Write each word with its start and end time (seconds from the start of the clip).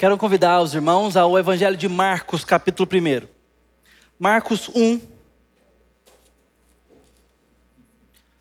Quero 0.00 0.16
convidar 0.16 0.62
os 0.62 0.72
irmãos 0.72 1.14
ao 1.14 1.38
Evangelho 1.38 1.76
de 1.76 1.86
Marcos, 1.86 2.42
capítulo 2.42 2.88
1. 2.90 3.28
Marcos 4.18 4.70
1. 4.74 4.98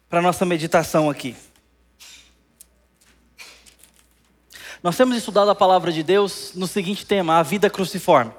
Para 0.08 0.22
nossa 0.22 0.46
meditação 0.46 1.10
aqui. 1.10 1.36
Nós 4.82 4.96
temos 4.96 5.18
estudado 5.18 5.52
a 5.52 5.56
palavra 5.56 5.92
de 5.92 6.02
Deus 6.02 6.54
no 6.56 6.66
seguinte 6.66 7.05
tema: 7.05 7.39
a 7.39 7.43
vida 7.43 7.70
cruciforme. 7.70 8.32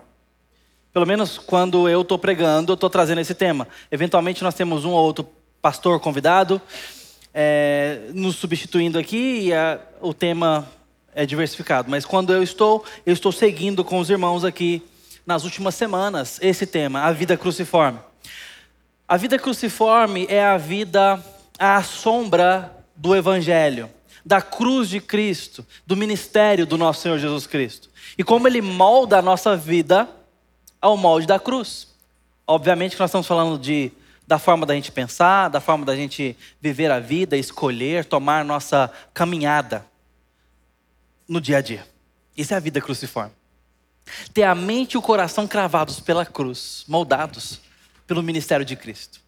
Pelo 0.91 1.05
menos 1.05 1.37
quando 1.37 1.91
eu 1.91 2.01
estou 2.01 2.19
pregando, 2.19 2.73
eu 2.73 2.75
estou 2.75 2.89
trazendo 2.89 3.21
esse 3.21 3.35
tema. 3.35 3.69
Eventualmente 3.91 4.43
nós 4.43 4.55
temos 4.55 4.87
um 4.87 4.93
ou 4.93 5.05
outro 5.05 5.29
pastor 5.61 6.01
convidado 6.01 6.59
é, 7.35 8.01
nos 8.15 8.37
substituindo 8.37 8.99
aqui 8.99 9.41
e 9.43 9.53
a, 9.53 9.79
o 10.01 10.15
tema 10.15 10.67
é 11.15 11.27
diversificado. 11.27 11.91
Mas 11.91 12.05
quando 12.05 12.33
eu 12.33 12.43
estou, 12.43 12.85
eu 13.05 13.13
estou 13.13 13.33
seguindo 13.33 13.85
com 13.85 13.99
os 13.99 14.11
irmãos 14.11 14.45
aqui 14.45 14.83
nas 15.27 15.45
últimas 15.45 15.75
semanas 15.75 16.39
esse 16.43 16.67
tema, 16.67 17.03
a 17.03 17.13
vida 17.13 17.37
cruciforme. 17.37 17.99
A 19.07 19.17
vida 19.17 19.39
cruciforme 19.39 20.27
é 20.29 20.45
a 20.45 20.57
vida 20.57 21.23
à 21.59 21.83
sombra 21.83 22.73
do 22.95 23.15
Evangelho, 23.15 23.91
da 24.25 24.41
cruz 24.41 24.89
de 24.89 25.01
Cristo, 25.01 25.67
do 25.87 25.97
ministério 25.97 26.67
do 26.67 26.79
nosso 26.79 27.03
Senhor 27.03 27.19
Jesus 27.19 27.47
Cristo. 27.47 27.91
E 28.17 28.23
como 28.23 28.47
ele 28.47 28.61
molda 28.61 29.19
a 29.19 29.23
nossa 29.23 29.57
vida 29.57 30.09
ao 30.81 30.97
molde 30.97 31.27
da 31.27 31.39
cruz. 31.39 31.89
Obviamente 32.47 32.97
que 32.97 33.01
nós 33.01 33.11
estamos 33.11 33.27
falando 33.27 33.59
de 33.59 33.93
da 34.27 34.39
forma 34.39 34.65
da 34.65 34.75
gente 34.75 34.93
pensar, 34.93 35.49
da 35.49 35.61
forma 35.61 35.85
da 35.85 35.97
gente 35.97 36.37
viver 36.61 36.89
a 36.91 37.01
vida, 37.01 37.37
escolher, 37.37 38.05
tomar 38.05 38.45
nossa 38.45 38.89
caminhada 39.13 39.90
no 41.31 41.41
dia 41.41 41.59
a 41.59 41.61
dia. 41.61 41.87
Isso 42.37 42.53
é 42.53 42.57
a 42.57 42.61
vida 42.61 42.81
cruciforme. 42.81 43.31
Ter 44.35 44.43
a 44.43 44.53
mente 44.53 44.95
e 44.95 44.99
o 44.99 45.03
coração 45.03 45.47
cravados 45.47 46.01
pela 46.01 46.27
cruz, 46.27 46.85
moldados 46.89 47.61
pelo 48.05 48.21
ministério 48.21 48.67
de 48.67 48.75
Cristo. 48.75 49.21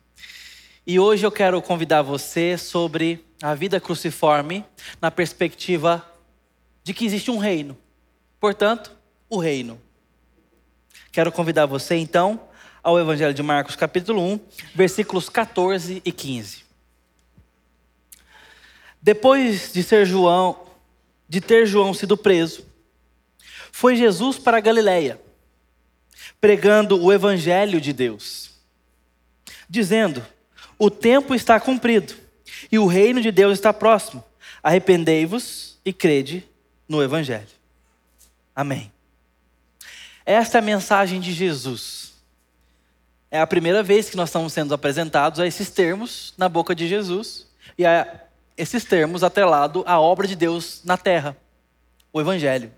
E 0.85 0.99
hoje 0.99 1.25
eu 1.25 1.31
quero 1.31 1.63
convidar 1.63 2.03
você 2.03 2.59
sobre 2.59 3.25
a 3.41 3.55
vida 3.55 3.81
cruciforme 3.81 4.65
na 5.01 5.13
perspectiva 5.13 6.05
de 6.83 6.93
que 6.93 7.07
existe 7.07 7.31
um 7.31 7.39
reino. 7.39 7.79
Portanto, 8.41 8.91
o 9.31 9.39
reino. 9.39 9.81
Quero 11.13 11.31
convidar 11.31 11.67
você 11.67 11.95
então 11.95 12.49
ao 12.83 12.99
Evangelho 12.99 13.33
de 13.33 13.45
Marcos, 13.45 13.77
capítulo 13.77 14.21
1, 14.21 14.41
versículos 14.75 15.29
14 15.29 16.03
e 16.05 16.11
15. 16.11 16.65
Depois 19.01 19.73
de 19.73 19.85
ser 19.85 20.05
João, 20.05 20.62
de 21.33 21.41
ter 21.41 21.65
João 21.65 21.95
sido 21.95 22.15
preso, 22.15 22.63
foi 23.73 23.97
Jesus 23.97 24.39
para 24.39 24.59
a 24.59 24.61
Galiléia, 24.61 25.19
pregando 26.39 27.03
o 27.03 27.11
evangelho 27.11 27.81
de 27.81 27.91
Deus, 27.91 28.51
dizendo: 29.67 30.23
O 30.79 30.91
tempo 30.91 31.35
está 31.35 31.59
cumprido 31.59 32.13
e 32.71 32.79
o 32.79 32.85
reino 32.85 33.19
de 33.19 33.33
Deus 33.33 33.55
está 33.55 33.73
próximo. 33.73 34.23
Arrependei-vos 34.63 35.81
e 35.83 35.91
crede 35.91 36.47
no 36.87 37.03
evangelho. 37.03 37.49
Amém. 38.55 38.93
Esta 40.27 40.59
é 40.59 40.61
a 40.61 40.63
mensagem 40.63 41.19
de 41.19 41.33
Jesus 41.33 42.13
é 43.31 43.41
a 43.41 43.47
primeira 43.47 43.83
vez 43.83 44.11
que 44.11 44.17
nós 44.19 44.29
estamos 44.29 44.53
sendo 44.53 44.75
apresentados 44.75 45.41
a 45.41 45.47
esses 45.47 45.71
termos 45.71 46.35
na 46.37 46.51
boca 46.51 46.75
de 46.75 46.87
Jesus 46.87 47.47
e 47.79 47.87
a 47.87 48.21
esses 48.57 48.85
termos 48.85 49.23
atrelado 49.23 49.83
à 49.87 50.01
obra 50.01 50.27
de 50.27 50.37
Deus 50.37 50.83
na 50.85 50.97
terra, 50.97 51.37
o 52.13 52.21
Evangelho. 52.21 52.73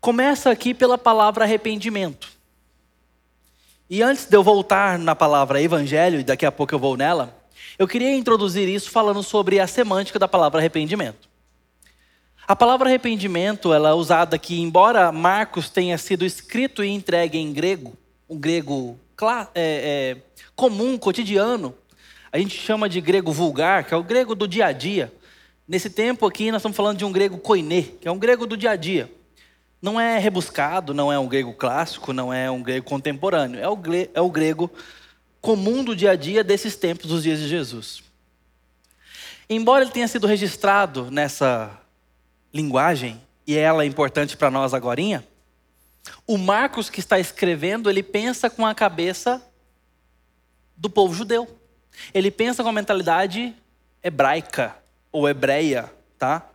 Começa 0.00 0.50
aqui 0.50 0.72
pela 0.72 0.96
palavra 0.96 1.44
arrependimento. 1.44 2.28
E 3.88 4.02
antes 4.02 4.26
de 4.26 4.36
eu 4.36 4.42
voltar 4.42 4.98
na 4.98 5.16
palavra 5.16 5.60
evangelho, 5.60 6.20
e 6.20 6.24
daqui 6.24 6.46
a 6.46 6.52
pouco 6.52 6.72
eu 6.72 6.78
vou 6.78 6.96
nela, 6.96 7.36
eu 7.76 7.88
queria 7.88 8.14
introduzir 8.14 8.68
isso 8.68 8.88
falando 8.88 9.22
sobre 9.22 9.58
a 9.58 9.66
semântica 9.66 10.18
da 10.18 10.28
palavra 10.28 10.60
arrependimento. 10.60 11.28
A 12.46 12.54
palavra 12.54 12.88
arrependimento, 12.88 13.74
ela 13.74 13.90
é 13.90 13.92
usada 13.92 14.36
aqui, 14.36 14.60
embora 14.60 15.10
Marcos 15.10 15.68
tenha 15.68 15.98
sido 15.98 16.24
escrito 16.24 16.84
e 16.84 16.88
entregue 16.88 17.36
em 17.36 17.52
grego, 17.52 17.96
um 18.28 18.38
grego 18.38 18.98
é, 19.54 20.16
é, 20.16 20.16
comum, 20.54 20.96
cotidiano. 20.96 21.74
A 22.32 22.38
gente 22.38 22.56
chama 22.56 22.88
de 22.88 23.00
grego 23.00 23.32
vulgar, 23.32 23.84
que 23.84 23.92
é 23.92 23.96
o 23.96 24.04
grego 24.04 24.34
do 24.34 24.46
dia 24.46 24.66
a 24.66 24.72
dia. 24.72 25.12
Nesse 25.66 25.90
tempo 25.90 26.26
aqui, 26.26 26.50
nós 26.50 26.60
estamos 26.60 26.76
falando 26.76 26.98
de 26.98 27.04
um 27.04 27.12
grego 27.12 27.38
koiné, 27.38 27.82
que 27.82 28.06
é 28.06 28.10
um 28.10 28.18
grego 28.18 28.46
do 28.46 28.56
dia 28.56 28.70
a 28.70 28.76
dia. 28.76 29.10
Não 29.82 30.00
é 30.00 30.18
rebuscado, 30.18 30.92
não 30.92 31.12
é 31.12 31.18
um 31.18 31.26
grego 31.26 31.52
clássico, 31.52 32.12
não 32.12 32.32
é 32.32 32.50
um 32.50 32.62
grego 32.62 32.86
contemporâneo. 32.86 33.58
É 33.58 33.68
o, 33.68 33.78
é 34.14 34.20
o 34.20 34.30
grego 34.30 34.70
comum 35.40 35.82
do 35.82 35.96
dia 35.96 36.12
a 36.12 36.16
dia 36.16 36.44
desses 36.44 36.76
tempos, 36.76 37.06
dos 37.06 37.22
dias 37.22 37.38
de 37.38 37.48
Jesus. 37.48 38.02
Embora 39.48 39.82
ele 39.82 39.90
tenha 39.90 40.06
sido 40.06 40.26
registrado 40.26 41.10
nessa 41.10 41.76
linguagem, 42.52 43.20
e 43.46 43.56
ela 43.56 43.82
é 43.82 43.86
importante 43.86 44.36
para 44.36 44.50
nós 44.50 44.72
agora, 44.72 45.24
o 46.26 46.38
Marcos 46.38 46.88
que 46.88 47.00
está 47.00 47.18
escrevendo, 47.18 47.90
ele 47.90 48.02
pensa 48.02 48.48
com 48.48 48.64
a 48.64 48.74
cabeça 48.74 49.42
do 50.76 50.88
povo 50.88 51.14
judeu. 51.14 51.59
Ele 52.12 52.30
pensa 52.30 52.62
com 52.62 52.68
a 52.68 52.72
mentalidade 52.72 53.54
hebraica 54.02 54.76
ou 55.12 55.28
hebreia, 55.28 55.92
tá? 56.18 56.48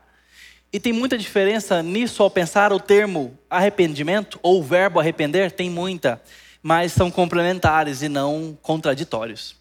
E 0.71 0.79
tem 0.79 0.91
muita 0.91 1.17
diferença 1.17 1.81
nisso 1.81 2.21
ao 2.21 2.29
pensar 2.29 2.73
o 2.73 2.79
termo 2.79 3.37
arrependimento 3.49 4.39
ou 4.43 4.59
o 4.59 4.63
verbo 4.63 4.99
arrepender, 4.99 5.51
tem 5.51 5.69
muita, 5.69 6.21
mas 6.61 6.91
são 6.91 7.09
complementares 7.09 8.01
e 8.01 8.09
não 8.09 8.57
contraditórios. 8.61 9.55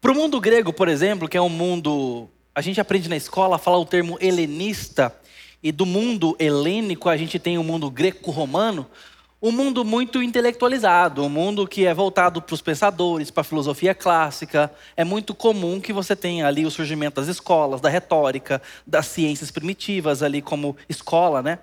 Para 0.00 0.12
o 0.12 0.14
mundo 0.14 0.40
grego, 0.40 0.72
por 0.72 0.88
exemplo, 0.88 1.28
que 1.28 1.36
é 1.36 1.40
um 1.40 1.48
mundo, 1.48 2.28
a 2.54 2.60
gente 2.60 2.80
aprende 2.80 3.08
na 3.08 3.16
escola 3.16 3.56
a 3.56 3.58
falar 3.58 3.78
o 3.78 3.86
termo 3.86 4.16
helenista, 4.20 5.14
e 5.62 5.70
do 5.70 5.86
mundo 5.86 6.34
helênico, 6.40 7.08
a 7.08 7.16
gente 7.16 7.38
tem 7.38 7.56
o 7.56 7.62
mundo 7.62 7.88
greco-romano, 7.88 8.90
um 9.42 9.50
mundo 9.50 9.84
muito 9.84 10.22
intelectualizado, 10.22 11.24
um 11.24 11.28
mundo 11.28 11.66
que 11.66 11.84
é 11.84 11.92
voltado 11.92 12.40
para 12.40 12.54
os 12.54 12.62
pensadores, 12.62 13.28
para 13.28 13.40
a 13.40 13.44
filosofia 13.44 13.92
clássica. 13.92 14.72
É 14.96 15.02
muito 15.02 15.34
comum 15.34 15.80
que 15.80 15.92
você 15.92 16.14
tenha 16.14 16.46
ali 16.46 16.64
o 16.64 16.70
surgimento 16.70 17.20
das 17.20 17.28
escolas, 17.28 17.80
da 17.80 17.88
retórica, 17.88 18.62
das 18.86 19.06
ciências 19.06 19.50
primitivas 19.50 20.22
ali 20.22 20.40
como 20.40 20.76
escola, 20.88 21.42
né? 21.42 21.58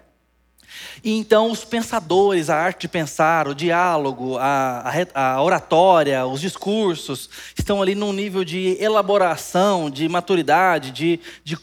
E 1.04 1.18
então 1.18 1.50
os 1.50 1.64
pensadores, 1.64 2.50
a 2.50 2.58
arte 2.58 2.82
de 2.82 2.90
pensar, 2.90 3.48
o 3.48 3.56
diálogo, 3.56 4.38
a, 4.38 4.84
a, 5.16 5.34
a, 5.34 5.42
oratória, 5.42 6.28
os 6.28 6.42
discursos, 6.42 7.30
estão 7.58 7.82
ali 7.82 7.96
num 7.96 8.12
nível 8.12 8.44
de 8.44 8.78
elaboração, 8.80 9.90
de 9.90 10.08
maturidade, 10.10 10.92
de, 10.92 11.20
de 11.46 11.58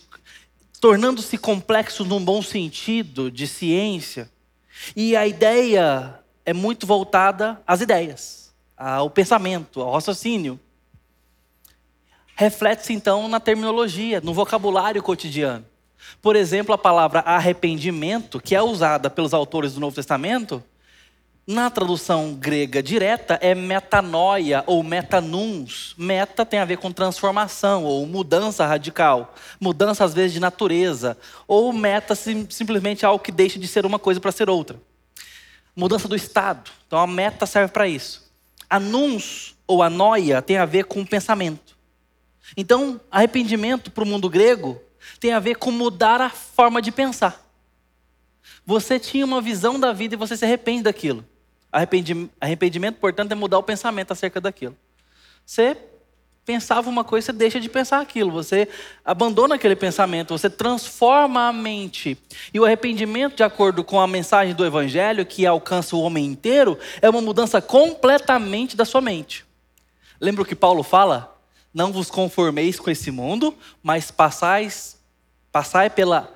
tornando-se 0.80 1.36
complexo 1.36 2.06
num 2.06 2.24
bom 2.24 2.40
sentido 2.40 3.30
de 3.30 3.46
ciência. 3.46 4.34
E 4.94 5.16
a 5.16 5.26
ideia 5.26 6.20
é 6.44 6.52
muito 6.52 6.86
voltada 6.86 7.60
às 7.66 7.80
ideias, 7.80 8.54
ao 8.76 9.10
pensamento, 9.10 9.80
ao 9.80 9.92
raciocínio. 9.92 10.60
Reflete-se 12.34 12.92
então 12.92 13.28
na 13.28 13.40
terminologia, 13.40 14.20
no 14.20 14.34
vocabulário 14.34 15.02
cotidiano. 15.02 15.64
Por 16.20 16.36
exemplo, 16.36 16.74
a 16.74 16.78
palavra 16.78 17.20
arrependimento, 17.20 18.40
que 18.40 18.54
é 18.54 18.62
usada 18.62 19.08
pelos 19.08 19.32
autores 19.32 19.74
do 19.74 19.80
Novo 19.80 19.96
Testamento, 19.96 20.62
na 21.46 21.70
tradução 21.70 22.34
grega 22.34 22.82
direta 22.82 23.38
é 23.40 23.54
metanoia 23.54 24.64
ou 24.66 24.82
metanuns. 24.82 25.94
Meta 25.96 26.44
tem 26.44 26.58
a 26.58 26.64
ver 26.64 26.78
com 26.78 26.90
transformação 26.90 27.84
ou 27.84 28.04
mudança 28.04 28.66
radical, 28.66 29.32
mudança 29.60 30.04
às 30.04 30.12
vezes 30.12 30.32
de 30.32 30.40
natureza, 30.40 31.16
ou 31.46 31.72
meta 31.72 32.16
sim, 32.16 32.48
simplesmente 32.50 33.06
algo 33.06 33.22
que 33.22 33.30
deixa 33.30 33.60
de 33.60 33.68
ser 33.68 33.86
uma 33.86 33.98
coisa 33.98 34.20
para 34.20 34.32
ser 34.32 34.50
outra. 34.50 34.80
Mudança 35.74 36.08
do 36.08 36.16
estado. 36.16 36.68
Então 36.86 36.98
a 36.98 37.06
meta 37.06 37.46
serve 37.46 37.72
para 37.72 37.86
isso. 37.86 38.28
A 38.68 38.80
nuns 38.80 39.54
ou 39.68 39.84
a 39.84 39.90
noia 39.90 40.42
tem 40.42 40.56
a 40.56 40.64
ver 40.64 40.86
com 40.86 41.06
pensamento. 41.06 41.76
Então, 42.56 43.00
arrependimento 43.10 43.90
para 43.90 44.02
o 44.02 44.06
mundo 44.06 44.28
grego 44.28 44.80
tem 45.20 45.32
a 45.32 45.38
ver 45.38 45.56
com 45.56 45.70
mudar 45.70 46.20
a 46.20 46.30
forma 46.30 46.82
de 46.82 46.90
pensar. 46.90 47.44
Você 48.64 48.98
tinha 48.98 49.24
uma 49.24 49.40
visão 49.40 49.78
da 49.78 49.92
vida 49.92 50.14
e 50.14 50.18
você 50.18 50.36
se 50.36 50.44
arrepende 50.44 50.84
daquilo. 50.84 51.24
Arrependimento, 52.40 52.96
portanto, 52.96 53.32
é 53.32 53.34
mudar 53.34 53.58
o 53.58 53.62
pensamento 53.62 54.12
acerca 54.12 54.40
daquilo. 54.40 54.76
Você 55.44 55.76
pensava 56.44 56.88
uma 56.88 57.02
coisa, 57.02 57.26
você 57.26 57.32
deixa 57.32 57.60
de 57.60 57.68
pensar 57.68 58.00
aquilo, 58.00 58.30
você 58.30 58.68
abandona 59.04 59.56
aquele 59.56 59.74
pensamento, 59.74 60.36
você 60.36 60.48
transforma 60.48 61.48
a 61.48 61.52
mente. 61.52 62.16
E 62.54 62.60
o 62.60 62.64
arrependimento, 62.64 63.36
de 63.36 63.42
acordo 63.42 63.82
com 63.82 64.00
a 64.00 64.06
mensagem 64.06 64.54
do 64.54 64.64
Evangelho, 64.64 65.26
que 65.26 65.44
alcança 65.44 65.96
o 65.96 66.00
homem 66.00 66.24
inteiro, 66.24 66.78
é 67.02 67.10
uma 67.10 67.20
mudança 67.20 67.60
completamente 67.60 68.76
da 68.76 68.84
sua 68.84 69.00
mente. 69.00 69.44
Lembra 70.20 70.42
o 70.42 70.46
que 70.46 70.54
Paulo 70.54 70.82
fala? 70.82 71.36
Não 71.74 71.92
vos 71.92 72.10
conformeis 72.10 72.78
com 72.78 72.90
esse 72.90 73.10
mundo, 73.10 73.54
mas 73.82 74.10
passais, 74.10 74.98
passai 75.52 75.90
pela 75.90 76.32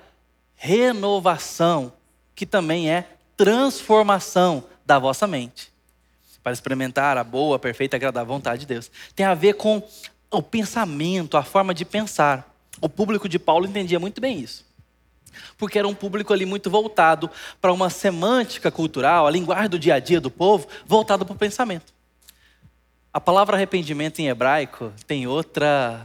renovação 0.55 1.93
que 2.35 2.45
também 2.45 2.91
é 2.91 3.07
transformação 3.37 4.65
da 4.91 4.99
vossa 4.99 5.25
mente. 5.25 5.73
Para 6.43 6.53
experimentar 6.53 7.17
a 7.17 7.23
boa, 7.23 7.61
perfeita 7.61 7.97
agradável 7.97 8.35
vontade 8.35 8.63
de 8.63 8.67
Deus. 8.67 8.91
Tem 9.15 9.25
a 9.25 9.35
ver 9.35 9.55
com 9.55 9.81
o 10.29 10.43
pensamento, 10.43 11.37
a 11.37 11.45
forma 11.45 11.73
de 11.73 11.85
pensar. 11.85 12.53
O 12.81 12.89
público 12.89 13.29
de 13.29 13.39
Paulo 13.39 13.67
entendia 13.67 14.01
muito 14.01 14.21
bem 14.21 14.41
isso. 14.41 14.67
Porque 15.57 15.79
era 15.79 15.87
um 15.87 15.95
público 15.95 16.33
ali 16.33 16.45
muito 16.45 16.69
voltado 16.69 17.31
para 17.61 17.73
uma 17.73 17.89
semântica 17.89 18.69
cultural, 18.69 19.29
a 19.29 19.31
linguagem 19.31 19.71
do 19.71 19.79
dia 19.79 19.95
a 19.95 20.01
dia 20.01 20.21
do 20.21 20.29
povo, 20.31 20.67
voltado 20.85 21.25
para 21.25 21.35
o 21.35 21.39
pensamento. 21.39 21.95
A 23.13 23.21
palavra 23.21 23.57
arrependimento 23.57 24.19
em 24.19 24.27
hebraico 24.27 24.93
tem 25.07 25.25
outra 25.25 26.05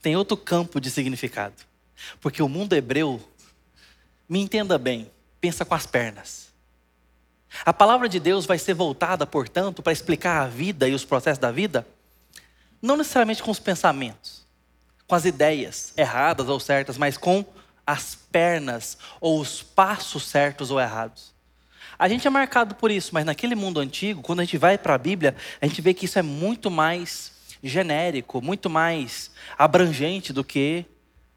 tem 0.00 0.16
outro 0.16 0.36
campo 0.36 0.80
de 0.80 0.92
significado. 0.92 1.56
Porque 2.20 2.40
o 2.40 2.48
mundo 2.48 2.72
hebreu, 2.72 3.20
me 4.28 4.38
entenda 4.38 4.78
bem, 4.78 5.10
pensa 5.40 5.64
com 5.64 5.74
as 5.74 5.86
pernas. 5.86 6.49
A 7.64 7.72
palavra 7.72 8.08
de 8.08 8.20
Deus 8.20 8.46
vai 8.46 8.58
ser 8.58 8.74
voltada, 8.74 9.26
portanto, 9.26 9.82
para 9.82 9.92
explicar 9.92 10.42
a 10.42 10.46
vida 10.46 10.88
e 10.88 10.94
os 10.94 11.04
processos 11.04 11.38
da 11.38 11.50
vida, 11.50 11.86
não 12.80 12.96
necessariamente 12.96 13.42
com 13.42 13.50
os 13.50 13.58
pensamentos, 13.58 14.46
com 15.06 15.14
as 15.14 15.24
ideias 15.24 15.92
erradas 15.96 16.48
ou 16.48 16.60
certas, 16.60 16.96
mas 16.96 17.16
com 17.16 17.44
as 17.86 18.14
pernas 18.14 18.96
ou 19.20 19.40
os 19.40 19.62
passos 19.62 20.24
certos 20.26 20.70
ou 20.70 20.80
errados. 20.80 21.34
A 21.98 22.08
gente 22.08 22.26
é 22.26 22.30
marcado 22.30 22.74
por 22.76 22.90
isso, 22.90 23.10
mas 23.12 23.26
naquele 23.26 23.54
mundo 23.54 23.80
antigo, 23.80 24.22
quando 24.22 24.40
a 24.40 24.44
gente 24.44 24.56
vai 24.56 24.78
para 24.78 24.94
a 24.94 24.98
Bíblia, 24.98 25.36
a 25.60 25.66
gente 25.66 25.82
vê 25.82 25.92
que 25.92 26.06
isso 26.06 26.18
é 26.18 26.22
muito 26.22 26.70
mais 26.70 27.32
genérico, 27.62 28.40
muito 28.40 28.70
mais 28.70 29.30
abrangente 29.58 30.32
do 30.32 30.42
que 30.42 30.86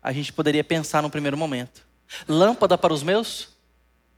a 0.01 0.13
gente 0.13 0.31
poderia 0.31 0.63
pensar 0.63 1.01
no 1.01 1.10
primeiro 1.10 1.38
momento. 1.38 1.86
Lâmpada 2.27 2.77
para 2.77 2.94
os 2.94 3.04
meus 3.04 3.52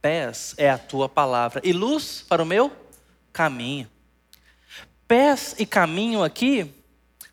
pés 0.05 0.53
é 0.55 0.69
a 0.69 0.77
tua 0.77 1.09
palavra, 1.09 1.59
e 1.63 1.73
luz 1.73 2.23
para 2.29 2.43
o 2.43 2.45
meu 2.45 2.71
caminho. 3.33 3.89
Pés 5.07 5.55
e 5.57 5.65
caminho 5.65 6.23
aqui, 6.23 6.71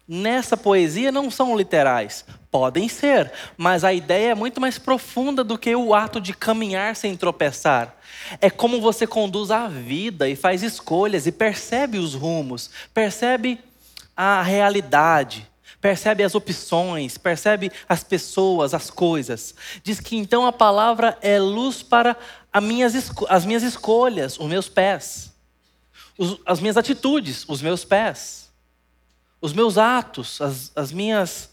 nessa 0.09 0.57
poesia, 0.57 1.13
não 1.13 1.31
são 1.31 1.55
literais. 1.55 2.25
Podem 2.51 2.89
ser, 2.89 3.31
mas 3.59 3.85
a 3.85 3.93
ideia 3.93 4.31
é 4.31 4.35
muito 4.35 4.59
mais 4.59 4.79
profunda 4.79 5.45
do 5.45 5.59
que 5.59 5.77
o 5.77 5.95
ato 5.95 6.19
de 6.19 6.33
caminhar 6.33 6.97
sem 6.97 7.15
tropeçar. 7.15 7.95
É 8.41 8.49
como 8.49 8.81
você 8.81 9.07
conduz 9.07 9.51
a 9.51 9.69
vida 9.69 10.27
e 10.27 10.35
faz 10.35 10.63
escolhas 10.63 11.27
e 11.27 11.33
percebe 11.33 11.99
os 11.99 12.15
rumos, 12.15 12.71
percebe 12.95 13.61
a 14.17 14.41
realidade, 14.41 15.47
percebe 15.83 16.23
as 16.23 16.37
opções, 16.37 17.19
percebe 17.19 17.73
as 17.89 18.05
pessoas, 18.05 18.73
as 18.73 18.89
coisas. 18.89 19.53
Diz 19.83 19.99
que 19.99 20.17
então 20.17 20.47
a 20.47 20.53
palavra 20.53 21.19
é 21.21 21.41
luz 21.41 21.83
para 21.83 22.17
as 22.53 23.45
minhas 23.45 23.65
escolhas, 23.65 24.39
os 24.39 24.47
meus 24.47 24.69
pés, 24.69 25.33
as 26.47 26.61
minhas 26.61 26.77
atitudes, 26.77 27.45
os 27.49 27.61
meus 27.61 27.85
pés, 27.85 28.49
os 29.41 29.53
meus 29.53 29.77
atos, 29.77 30.41
as, 30.41 30.71
as 30.77 30.93
minhas 30.93 31.51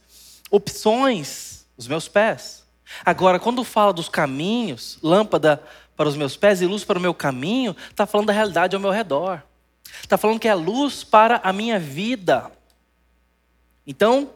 opções, 0.51 1.65
os 1.75 1.87
meus 1.87 2.07
pés. 2.07 2.63
Agora, 3.03 3.39
quando 3.39 3.63
fala 3.63 3.91
dos 3.91 4.09
caminhos, 4.09 4.99
lâmpada 5.01 5.61
para 5.97 6.07
os 6.07 6.15
meus 6.15 6.37
pés 6.37 6.61
e 6.61 6.67
luz 6.67 6.83
para 6.83 6.99
o 6.99 7.01
meu 7.01 7.15
caminho, 7.15 7.75
está 7.89 8.05
falando 8.05 8.27
da 8.27 8.33
realidade 8.33 8.75
ao 8.75 8.81
meu 8.81 8.91
redor. 8.91 9.41
Está 10.03 10.19
falando 10.19 10.39
que 10.39 10.47
é 10.47 10.53
luz 10.53 11.03
para 11.03 11.41
a 11.43 11.51
minha 11.51 11.79
vida. 11.79 12.51
Então, 13.89 14.29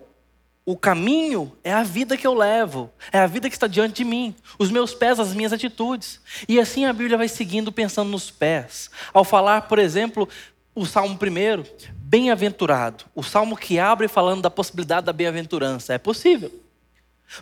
o 0.65 0.75
caminho 0.75 1.55
é 1.63 1.71
a 1.71 1.83
vida 1.83 2.17
que 2.17 2.25
eu 2.25 2.33
levo, 2.33 2.91
é 3.11 3.19
a 3.19 3.27
vida 3.27 3.47
que 3.47 3.55
está 3.55 3.67
diante 3.67 3.97
de 3.97 4.03
mim, 4.03 4.33
os 4.57 4.71
meus 4.71 4.95
pés, 4.95 5.19
as 5.19 5.31
minhas 5.31 5.53
atitudes. 5.53 6.19
E 6.49 6.59
assim 6.59 6.85
a 6.85 6.91
Bíblia 6.91 7.19
vai 7.19 7.27
seguindo 7.27 7.71
pensando 7.71 8.09
nos 8.09 8.31
pés. 8.31 8.89
Ao 9.13 9.23
falar, 9.23 9.67
por 9.67 9.77
exemplo, 9.77 10.27
o 10.73 10.87
Salmo 10.87 11.19
primeiro, 11.19 11.63
bem-aventurado, 11.93 13.05
o 13.13 13.21
salmo 13.21 13.55
que 13.55 13.77
abre 13.77 14.07
falando 14.07 14.41
da 14.41 14.49
possibilidade 14.49 15.05
da 15.05 15.13
bem-aventurança. 15.13 15.93
É 15.93 15.99
possível. 15.99 16.51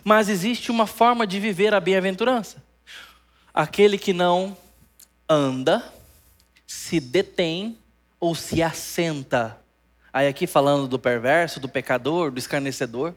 Mas 0.04 0.28
existe 0.28 0.70
uma 0.70 0.86
forma 0.86 1.26
de 1.26 1.40
viver 1.40 1.72
a 1.72 1.80
bem-aventurança. 1.80 2.62
Aquele 3.54 3.96
que 3.96 4.12
não 4.12 4.54
anda, 5.26 5.82
se 6.66 7.00
detém 7.00 7.78
ou 8.20 8.34
se 8.34 8.62
assenta 8.62 9.61
Aí 10.12 10.28
aqui 10.28 10.46
falando 10.46 10.86
do 10.86 10.98
perverso, 10.98 11.58
do 11.58 11.68
pecador, 11.68 12.30
do 12.30 12.38
escarnecedor. 12.38 13.14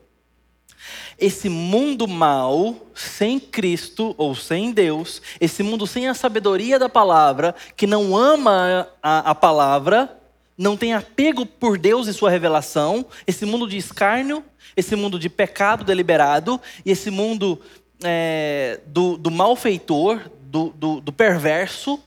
Esse 1.17 1.49
mundo 1.49 2.07
mal, 2.07 2.75
sem 2.93 3.39
Cristo 3.39 4.13
ou 4.17 4.35
sem 4.35 4.71
Deus, 4.71 5.21
esse 5.39 5.63
mundo 5.63 5.85
sem 5.85 6.07
a 6.07 6.13
sabedoria 6.13 6.77
da 6.77 6.87
palavra, 6.87 7.55
que 7.75 7.87
não 7.87 8.15
ama 8.15 8.87
a, 9.01 9.31
a 9.31 9.35
palavra, 9.35 10.17
não 10.57 10.77
tem 10.77 10.93
apego 10.93 11.45
por 11.45 11.77
Deus 11.77 12.07
e 12.07 12.13
sua 12.13 12.29
revelação, 12.29 13.05
esse 13.27 13.45
mundo 13.45 13.67
de 13.67 13.77
escárnio, 13.77 14.43
esse 14.75 14.95
mundo 14.95 15.19
de 15.19 15.29
pecado 15.29 15.83
deliberado, 15.83 16.61
e 16.85 16.91
esse 16.91 17.09
mundo 17.09 17.61
é, 18.03 18.79
do, 18.85 19.17
do 19.17 19.31
malfeitor, 19.31 20.29
do, 20.41 20.69
do, 20.69 21.01
do 21.01 21.11
perverso, 21.11 21.99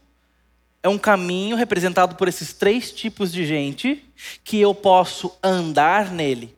é 0.83 0.89
um 0.89 0.99
caminho 0.99 1.57
representado 1.57 2.15
por 2.15 2.29
esses 2.29 2.53
três 2.53 2.93
tipos 2.93 3.33
de 3.33 3.45
gente 3.45 4.05
que 4.45 4.61
eu 4.61 4.75
posso 4.75 5.33
andar 5.43 6.11
nele. 6.11 6.57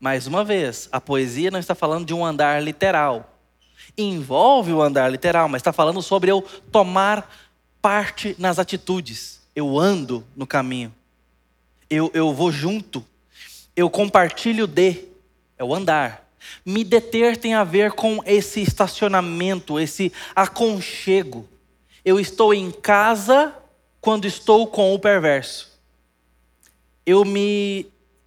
Mais 0.00 0.26
uma 0.26 0.44
vez, 0.44 0.88
a 0.90 1.00
poesia 1.00 1.50
não 1.50 1.58
está 1.58 1.74
falando 1.74 2.06
de 2.06 2.12
um 2.12 2.24
andar 2.24 2.62
literal. 2.62 3.38
Envolve 3.96 4.72
o 4.72 4.82
andar 4.82 5.10
literal, 5.10 5.48
mas 5.48 5.60
está 5.60 5.72
falando 5.72 6.02
sobre 6.02 6.30
eu 6.30 6.42
tomar 6.72 7.30
parte 7.80 8.34
nas 8.38 8.58
atitudes. 8.58 9.40
Eu 9.54 9.78
ando 9.78 10.26
no 10.36 10.46
caminho. 10.46 10.92
Eu, 11.88 12.10
eu 12.12 12.34
vou 12.34 12.50
junto. 12.50 13.04
Eu 13.76 13.88
compartilho 13.88 14.66
de. 14.66 15.04
É 15.56 15.62
o 15.62 15.72
andar. 15.72 16.28
Me 16.66 16.82
deter 16.82 17.36
tem 17.36 17.54
a 17.54 17.64
ver 17.64 17.92
com 17.92 18.20
esse 18.26 18.60
estacionamento, 18.60 19.78
esse 19.78 20.12
aconchego. 20.34 21.48
Eu 22.04 22.20
estou 22.20 22.52
em 22.52 22.70
casa 22.70 23.54
quando 24.00 24.26
estou 24.26 24.66
com 24.66 24.94
o 24.94 24.98
perverso. 24.98 25.72
Eu 27.06 27.24
me. 27.24 27.86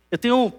Eu 0.09 0.18
tenho 0.18 0.53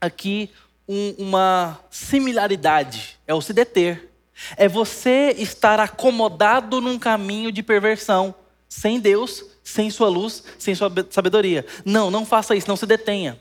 aqui 0.00 0.50
um, 0.88 1.14
uma 1.18 1.80
similaridade. 1.90 3.18
É 3.26 3.34
o 3.34 3.40
se 3.40 3.52
deter. 3.52 4.10
É 4.56 4.68
você 4.68 5.34
estar 5.38 5.80
acomodado 5.80 6.80
num 6.80 6.98
caminho 6.98 7.52
de 7.52 7.62
perversão, 7.62 8.34
sem 8.68 8.98
Deus, 8.98 9.44
sem 9.62 9.90
sua 9.90 10.08
luz, 10.08 10.42
sem 10.58 10.74
sua 10.74 10.90
sabedoria. 11.10 11.66
Não, 11.84 12.10
não 12.10 12.24
faça 12.24 12.54
isso, 12.54 12.68
não 12.68 12.76
se 12.76 12.86
detenha. 12.86 13.38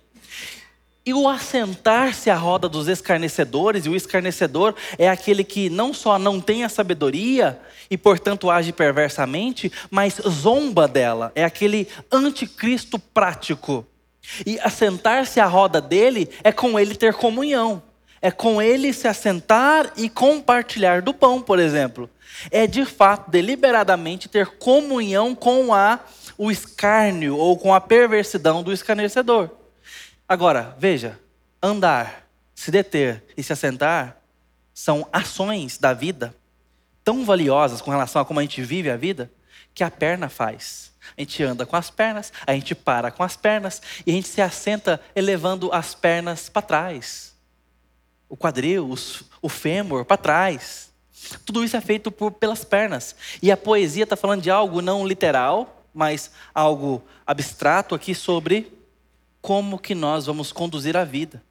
E 1.09 1.13
o 1.13 1.27
assentar-se 1.27 2.29
à 2.29 2.35
roda 2.35 2.69
dos 2.69 2.87
escarnecedores, 2.87 3.87
e 3.87 3.89
o 3.89 3.95
escarnecedor 3.95 4.75
é 4.95 5.09
aquele 5.09 5.43
que 5.43 5.67
não 5.67 5.91
só 5.91 6.19
não 6.19 6.39
tem 6.39 6.63
a 6.63 6.69
sabedoria 6.69 7.59
e, 7.89 7.97
portanto, 7.97 8.47
age 8.47 8.71
perversamente, 8.71 9.71
mas 9.89 10.21
zomba 10.29 10.87
dela, 10.87 11.31
é 11.33 11.43
aquele 11.43 11.87
anticristo 12.11 12.99
prático. 12.99 13.83
E 14.45 14.59
assentar-se 14.59 15.39
à 15.39 15.47
roda 15.47 15.81
dele 15.81 16.29
é 16.43 16.51
com 16.51 16.79
ele 16.79 16.93
ter 16.93 17.15
comunhão, 17.15 17.81
é 18.21 18.29
com 18.29 18.61
ele 18.61 18.93
se 18.93 19.07
assentar 19.07 19.91
e 19.97 20.09
compartilhar 20.09 21.01
do 21.01 21.11
pão, 21.11 21.41
por 21.41 21.57
exemplo. 21.57 22.07
É 22.51 22.67
de 22.67 22.85
fato, 22.85 23.31
deliberadamente, 23.31 24.29
ter 24.29 24.45
comunhão 24.45 25.33
com 25.33 25.73
a, 25.73 26.01
o 26.37 26.51
escárnio 26.51 27.35
ou 27.35 27.57
com 27.57 27.73
a 27.73 27.81
perversidão 27.81 28.61
do 28.61 28.71
escarnecedor. 28.71 29.57
Agora, 30.29 30.75
veja, 30.77 31.19
andar, 31.59 32.29
se 32.53 32.69
deter 32.69 33.23
e 33.35 33.41
se 33.41 33.51
assentar 33.51 34.17
são 34.71 35.09
ações 35.11 35.79
da 35.79 35.91
vida 35.91 36.35
tão 37.03 37.25
valiosas 37.25 37.81
com 37.81 37.89
relação 37.89 38.21
a 38.21 38.25
como 38.25 38.39
a 38.39 38.43
gente 38.43 38.61
vive 38.61 38.91
a 38.91 38.95
vida 38.95 39.31
que 39.73 39.83
a 39.83 39.89
perna 39.89 40.29
faz. 40.29 40.93
A 41.17 41.21
gente 41.21 41.41
anda 41.41 41.65
com 41.65 41.75
as 41.75 41.89
pernas, 41.89 42.31
a 42.45 42.53
gente 42.53 42.75
para 42.75 43.09
com 43.09 43.23
as 43.23 43.35
pernas 43.35 43.81
e 44.05 44.11
a 44.11 44.13
gente 44.13 44.27
se 44.27 44.39
assenta 44.39 45.01
elevando 45.15 45.73
as 45.73 45.95
pernas 45.95 46.47
para 46.47 46.61
trás. 46.61 47.35
O 48.29 48.37
quadril, 48.37 48.93
o 49.41 49.49
fêmur 49.49 50.05
para 50.05 50.17
trás. 50.17 50.91
Tudo 51.43 51.63
isso 51.63 51.75
é 51.75 51.81
feito 51.81 52.11
por, 52.11 52.33
pelas 52.33 52.63
pernas. 52.63 53.15
E 53.41 53.51
a 53.51 53.57
poesia 53.57 54.03
está 54.03 54.15
falando 54.15 54.43
de 54.43 54.51
algo 54.51 54.79
não 54.79 55.07
literal, 55.07 55.87
mas 55.91 56.29
algo 56.53 57.03
abstrato 57.25 57.95
aqui 57.95 58.13
sobre 58.13 58.78
como 59.41 59.79
que 59.79 59.95
nós 59.95 60.25
vamos 60.25 60.51
conduzir 60.51 60.95
a 60.97 61.03
vida. 61.03 61.41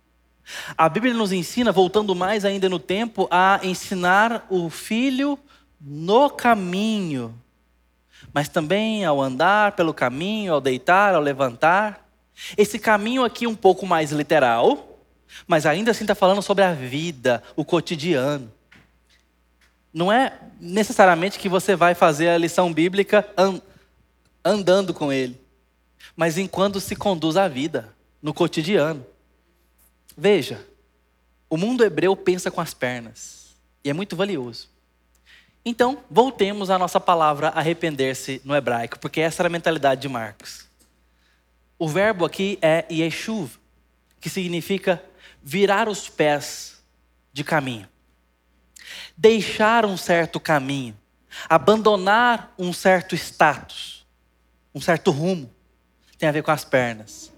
A 0.76 0.88
Bíblia 0.88 1.12
nos 1.12 1.32
ensina, 1.32 1.70
voltando 1.70 2.14
mais 2.14 2.44
ainda 2.44 2.68
no 2.68 2.78
tempo, 2.78 3.28
a 3.30 3.60
ensinar 3.62 4.46
o 4.48 4.70
filho 4.70 5.38
no 5.80 6.30
caminho, 6.30 7.34
mas 8.32 8.48
também 8.48 9.04
ao 9.04 9.20
andar 9.20 9.72
pelo 9.72 9.94
caminho, 9.94 10.54
ao 10.54 10.60
deitar, 10.60 11.14
ao 11.14 11.20
levantar. 11.20 12.08
Esse 12.56 12.78
caminho 12.78 13.24
aqui 13.24 13.46
um 13.46 13.54
pouco 13.54 13.86
mais 13.86 14.10
literal, 14.10 15.00
mas 15.46 15.66
ainda 15.66 15.90
assim 15.90 16.04
está 16.04 16.14
falando 16.14 16.42
sobre 16.42 16.64
a 16.64 16.72
vida, 16.72 17.42
o 17.54 17.64
cotidiano. 17.64 18.50
não 19.92 20.12
é 20.12 20.38
necessariamente 20.60 21.38
que 21.38 21.48
você 21.48 21.74
vai 21.74 21.94
fazer 21.94 22.28
a 22.28 22.38
lição 22.38 22.72
bíblica 22.72 23.26
andando 24.44 24.94
com 24.94 25.12
ele, 25.12 25.40
mas 26.16 26.38
enquanto 26.38 26.80
se 26.80 26.96
conduz 26.96 27.36
à 27.36 27.48
vida, 27.48 27.94
no 28.22 28.34
cotidiano. 28.34 29.04
Veja, 30.16 30.64
o 31.48 31.56
mundo 31.56 31.84
hebreu 31.84 32.14
pensa 32.16 32.50
com 32.50 32.60
as 32.60 32.74
pernas, 32.74 33.56
e 33.84 33.90
é 33.90 33.92
muito 33.92 34.16
valioso. 34.16 34.68
Então, 35.64 36.02
voltemos 36.10 36.70
à 36.70 36.78
nossa 36.78 36.98
palavra 36.98 37.48
arrepender-se 37.48 38.40
no 38.44 38.54
hebraico, 38.54 38.98
porque 38.98 39.20
essa 39.20 39.42
era 39.42 39.48
a 39.48 39.50
mentalidade 39.50 40.00
de 40.00 40.08
Marcos. 40.08 40.66
O 41.78 41.88
verbo 41.88 42.24
aqui 42.24 42.58
é 42.60 42.84
yeshuv, 42.90 43.58
que 44.20 44.28
significa 44.28 45.02
virar 45.42 45.88
os 45.88 46.08
pés 46.08 46.82
de 47.32 47.44
caminho. 47.44 47.88
Deixar 49.16 49.84
um 49.84 49.96
certo 49.96 50.40
caminho, 50.40 50.96
abandonar 51.48 52.52
um 52.58 52.72
certo 52.72 53.14
status, 53.14 54.06
um 54.74 54.80
certo 54.80 55.10
rumo, 55.10 55.52
tem 56.18 56.28
a 56.28 56.32
ver 56.32 56.42
com 56.42 56.50
as 56.50 56.64
pernas. 56.64 57.32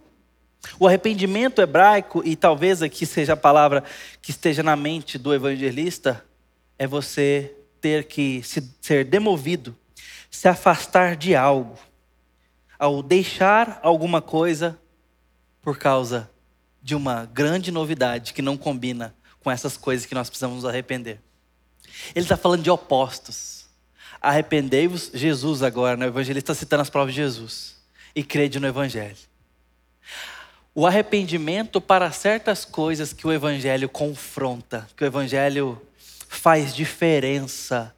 O 0.78 0.86
arrependimento 0.86 1.60
hebraico, 1.60 2.22
e 2.24 2.36
talvez 2.36 2.82
aqui 2.82 3.06
seja 3.06 3.34
a 3.34 3.36
palavra 3.36 3.84
que 4.20 4.30
esteja 4.30 4.62
na 4.62 4.76
mente 4.76 5.18
do 5.18 5.34
evangelista, 5.34 6.24
é 6.78 6.86
você 6.86 7.54
ter 7.80 8.04
que 8.04 8.42
se, 8.42 8.62
ser 8.80 9.04
demovido, 9.04 9.76
se 10.30 10.48
afastar 10.48 11.16
de 11.16 11.34
algo, 11.34 11.78
ao 12.78 13.02
deixar 13.02 13.80
alguma 13.82 14.22
coisa 14.22 14.78
por 15.62 15.78
causa 15.78 16.30
de 16.82 16.94
uma 16.94 17.26
grande 17.26 17.70
novidade 17.70 18.32
que 18.32 18.42
não 18.42 18.56
combina 18.56 19.14
com 19.42 19.50
essas 19.50 19.76
coisas 19.76 20.06
que 20.06 20.14
nós 20.14 20.28
precisamos 20.28 20.56
nos 20.56 20.64
arrepender. 20.64 21.20
Ele 22.14 22.24
está 22.24 22.36
falando 22.36 22.62
de 22.62 22.70
opostos. 22.70 23.66
Arrependei-vos, 24.20 25.10
Jesus 25.14 25.62
agora, 25.62 25.96
né? 25.96 26.06
o 26.06 26.08
evangelista 26.08 26.52
está 26.52 26.60
citando 26.60 26.82
as 26.82 26.90
provas 26.90 27.14
de 27.14 27.20
Jesus, 27.20 27.79
e 28.14 28.22
crede 28.22 28.58
no 28.58 28.66
Evangelho. 28.66 29.16
O 30.74 30.86
arrependimento 30.86 31.80
para 31.80 32.10
certas 32.12 32.64
coisas 32.64 33.12
que 33.12 33.26
o 33.26 33.32
Evangelho 33.32 33.88
confronta, 33.88 34.88
que 34.96 35.02
o 35.02 35.06
Evangelho 35.06 35.80
faz 36.28 36.74
diferença. 36.74 37.94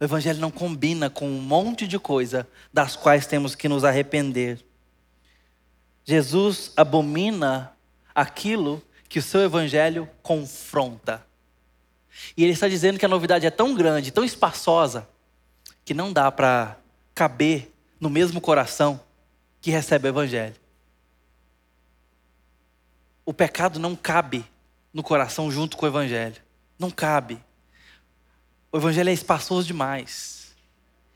O 0.00 0.04
Evangelho 0.04 0.40
não 0.40 0.50
combina 0.50 1.08
com 1.08 1.28
um 1.28 1.40
monte 1.40 1.86
de 1.86 1.98
coisa 1.98 2.46
das 2.72 2.96
quais 2.96 3.26
temos 3.26 3.54
que 3.54 3.68
nos 3.68 3.84
arrepender. 3.84 4.64
Jesus 6.04 6.72
abomina 6.76 7.72
aquilo 8.14 8.82
que 9.08 9.18
o 9.18 9.22
seu 9.22 9.42
Evangelho 9.42 10.08
confronta. 10.22 11.24
E 12.36 12.42
ele 12.42 12.52
está 12.52 12.68
dizendo 12.68 12.98
que 12.98 13.04
a 13.04 13.08
novidade 13.08 13.46
é 13.46 13.50
tão 13.50 13.74
grande, 13.74 14.10
tão 14.10 14.24
espaçosa, 14.24 15.08
que 15.84 15.94
não 15.94 16.12
dá 16.12 16.32
para 16.32 16.78
caber 17.14 17.72
no 18.00 18.10
mesmo 18.10 18.40
coração 18.40 19.00
que 19.66 19.72
recebe 19.72 20.06
o 20.06 20.10
Evangelho. 20.10 20.54
O 23.24 23.34
pecado 23.34 23.80
não 23.80 23.96
cabe 23.96 24.46
no 24.94 25.02
coração 25.02 25.50
junto 25.50 25.76
com 25.76 25.84
o 25.84 25.88
Evangelho. 25.88 26.40
Não 26.78 26.88
cabe. 26.88 27.42
O 28.70 28.76
evangelho 28.76 29.10
é 29.10 29.12
espaçoso 29.12 29.66
demais. 29.66 30.54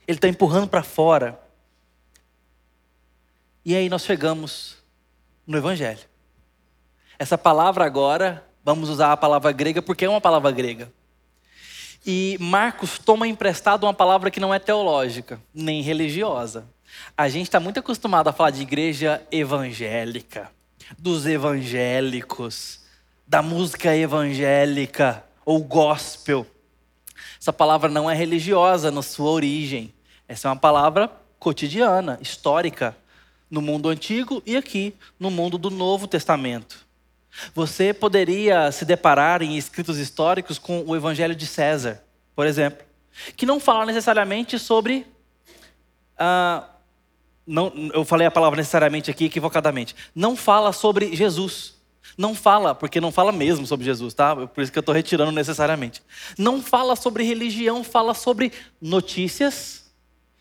Ele 0.05 0.19
está 0.19 0.27
empurrando 0.27 0.67
para 0.67 0.83
fora. 0.83 1.41
E 3.65 3.77
aí 3.77 3.89
nós 3.89 4.03
chegamos 4.03 4.79
no 5.47 5.57
evangelho. 5.57 6.01
Essa 7.21 7.39
palavra 7.39 7.85
agora, 7.85 8.45
vamos 8.65 8.89
usar 8.89 9.13
a 9.13 9.17
palavra 9.17 9.53
grega 9.53 9.81
porque 9.81 10.07
é 10.07 10.09
uma 10.09 10.21
palavra 10.21 10.51
grega. 10.51 10.93
E 12.05 12.37
Marcos 12.41 12.99
toma 12.99 13.29
emprestado 13.29 13.85
uma 13.85 13.95
palavra 13.95 14.29
que 14.29 14.41
não 14.41 14.53
é 14.53 14.59
teológica, 14.59 15.41
nem 15.55 15.83
religiosa. 15.83 16.67
A 17.17 17.29
gente 17.29 17.45
está 17.45 17.61
muito 17.61 17.81
acostumado 17.81 18.29
a 18.29 18.33
falar 18.33 18.51
de 18.51 18.63
igreja 18.63 19.23
evangélica, 19.31 20.51
dos 20.99 21.27
evangélicos, 21.27 22.81
da 23.27 23.43
música 23.43 23.97
evangélica 23.97 25.25
ou 25.45 25.63
gospel. 25.63 26.47
Essa 27.41 27.53
palavra 27.53 27.89
não 27.89 28.11
é 28.11 28.15
religiosa 28.15 28.91
na 28.91 29.03
sua 29.03 29.31
origem. 29.31 29.95
Essa 30.27 30.49
é 30.49 30.51
uma 30.51 30.57
palavra 30.57 31.11
cotidiana, 31.39 32.19
histórica, 32.21 32.97
no 33.51 33.61
mundo 33.61 33.89
antigo 33.89 34.43
e 34.47 34.57
aqui 34.57 34.95
no 35.19 35.31
mundo 35.31 35.59
do 35.59 35.71
Novo 35.71 36.07
Testamento. 36.07 36.87
Você 37.55 37.93
poderia 37.93 38.71
se 38.71 38.85
deparar 38.85 39.43
em 39.43 39.57
escritos 39.57 39.99
históricos 39.99 40.59
com 40.59 40.85
o 40.87 40.95
Evangelho 40.95 41.35
de 41.35 41.47
César, 41.47 42.03
por 42.35 42.47
exemplo, 42.47 42.85
que 43.37 43.47
não 43.47 43.59
fala 43.59 43.87
necessariamente 43.87 44.59
sobre. 44.59 45.07
Ah, 46.19 46.69
não, 47.47 47.73
eu 47.93 48.05
falei 48.05 48.27
a 48.27 48.31
palavra 48.31 48.57
necessariamente 48.57 49.11
aqui 49.11 49.25
equivocadamente. 49.25 49.95
Não 50.15 50.37
fala 50.37 50.73
sobre 50.73 51.15
Jesus. 51.15 51.75
Não 52.17 52.35
fala, 52.35 52.75
porque 52.75 53.01
não 53.01 53.13
fala 53.13 53.33
mesmo 53.33 53.67
sobre 53.67 53.85
Jesus, 53.85 54.15
tá? 54.15 54.35
Por 54.35 54.63
isso 54.63 54.73
que 54.73 54.79
eu 54.79 54.81
estou 54.81 54.95
retirando 54.95 55.33
necessariamente. 55.33 56.03
Não 56.37 56.63
fala 56.63 56.97
sobre 56.97 57.25
religião, 57.25 57.83
fala 57.85 58.15
sobre 58.15 58.53
notícias 58.81 59.91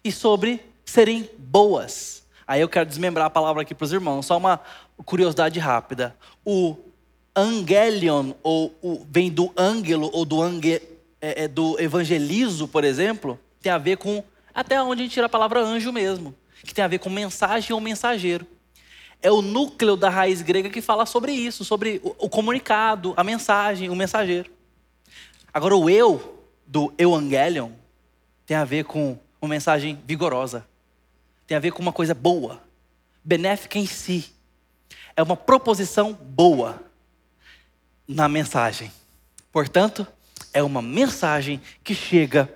e 0.04 0.12
sobre 0.12 0.62
serem 0.84 1.30
boas. 1.38 2.24
Aí 2.48 2.62
eu 2.62 2.70
quero 2.70 2.86
desmembrar 2.86 3.28
a 3.28 3.30
palavra 3.30 3.62
aqui 3.62 3.76
para 3.76 3.86
os 3.86 3.94
irmãos, 3.94 4.26
só 4.26 4.38
uma 4.38 4.60
curiosidade 5.06 5.60
rápida. 5.60 6.16
O 6.44 6.76
angelion, 7.36 8.32
ou 8.42 8.76
o, 8.82 9.06
vem 9.10 9.30
do 9.30 9.52
ângelo, 9.56 10.10
ou 10.12 10.26
do, 10.26 10.42
ange, 10.42 10.82
é, 11.22 11.44
é, 11.44 11.48
do 11.48 11.80
evangelizo, 11.80 12.68
por 12.68 12.84
exemplo, 12.84 13.40
tem 13.62 13.72
a 13.72 13.78
ver 13.78 13.98
com, 13.98 14.24
até 14.54 14.82
onde 14.82 15.02
a 15.02 15.04
gente 15.06 15.14
tira 15.14 15.28
a 15.28 15.30
palavra 15.30 15.62
anjo 15.62 15.92
mesmo, 15.92 16.34
que 16.64 16.74
tem 16.74 16.84
a 16.84 16.88
ver 16.88 17.00
com 17.00 17.10
mensagem 17.10 17.74
ou 17.74 17.82
mensageiro 17.82 18.46
é 19.22 19.32
o 19.32 19.42
núcleo 19.42 19.98
da 19.98 20.10
raiz 20.10 20.42
grega 20.42 20.70
que 20.70 20.82
fala 20.82 21.06
sobre 21.06 21.32
isso, 21.32 21.66
sobre 21.66 22.02
o, 22.04 22.30
comunicado, 22.30 23.14
a 23.18 23.24
mensagem, 23.24 23.90
o 23.90 23.96
mensageiro. 23.96 24.50
Agora, 25.54 25.76
o 25.76 25.90
eu, 25.90 26.46
do 26.66 26.94
Evangelion, 26.98 27.72
tem 28.46 28.56
a 28.56 28.64
ver 28.64 28.86
com 28.86 29.18
uma 29.42 29.50
mensagem 29.50 30.02
vigorosa, 30.06 30.66
tem 31.46 31.58
a 31.58 31.60
ver 31.60 31.72
com 31.72 31.82
uma 31.82 31.92
coisa 31.92 32.14
boa, 32.14 32.62
benéfica 33.24 33.78
em 33.78 33.86
si. 33.86 34.34
É 35.16 35.22
uma 35.22 35.36
proposição 35.36 36.14
boa 36.14 36.82
na 38.08 38.30
mensagem. 38.30 38.92
Portanto, 39.52 40.08
é 40.54 40.64
uma 40.64 40.82
mensagem 40.82 41.62
que 41.84 41.94
chega 41.94 42.50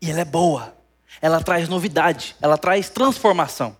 e 0.00 0.10
ela 0.10 0.20
é 0.20 0.24
boa. 0.24 0.74
Ela 1.20 1.40
traz 1.40 1.68
novidade, 1.68 2.36
ela 2.40 2.56
traz 2.56 2.88
transformação. 2.88 3.76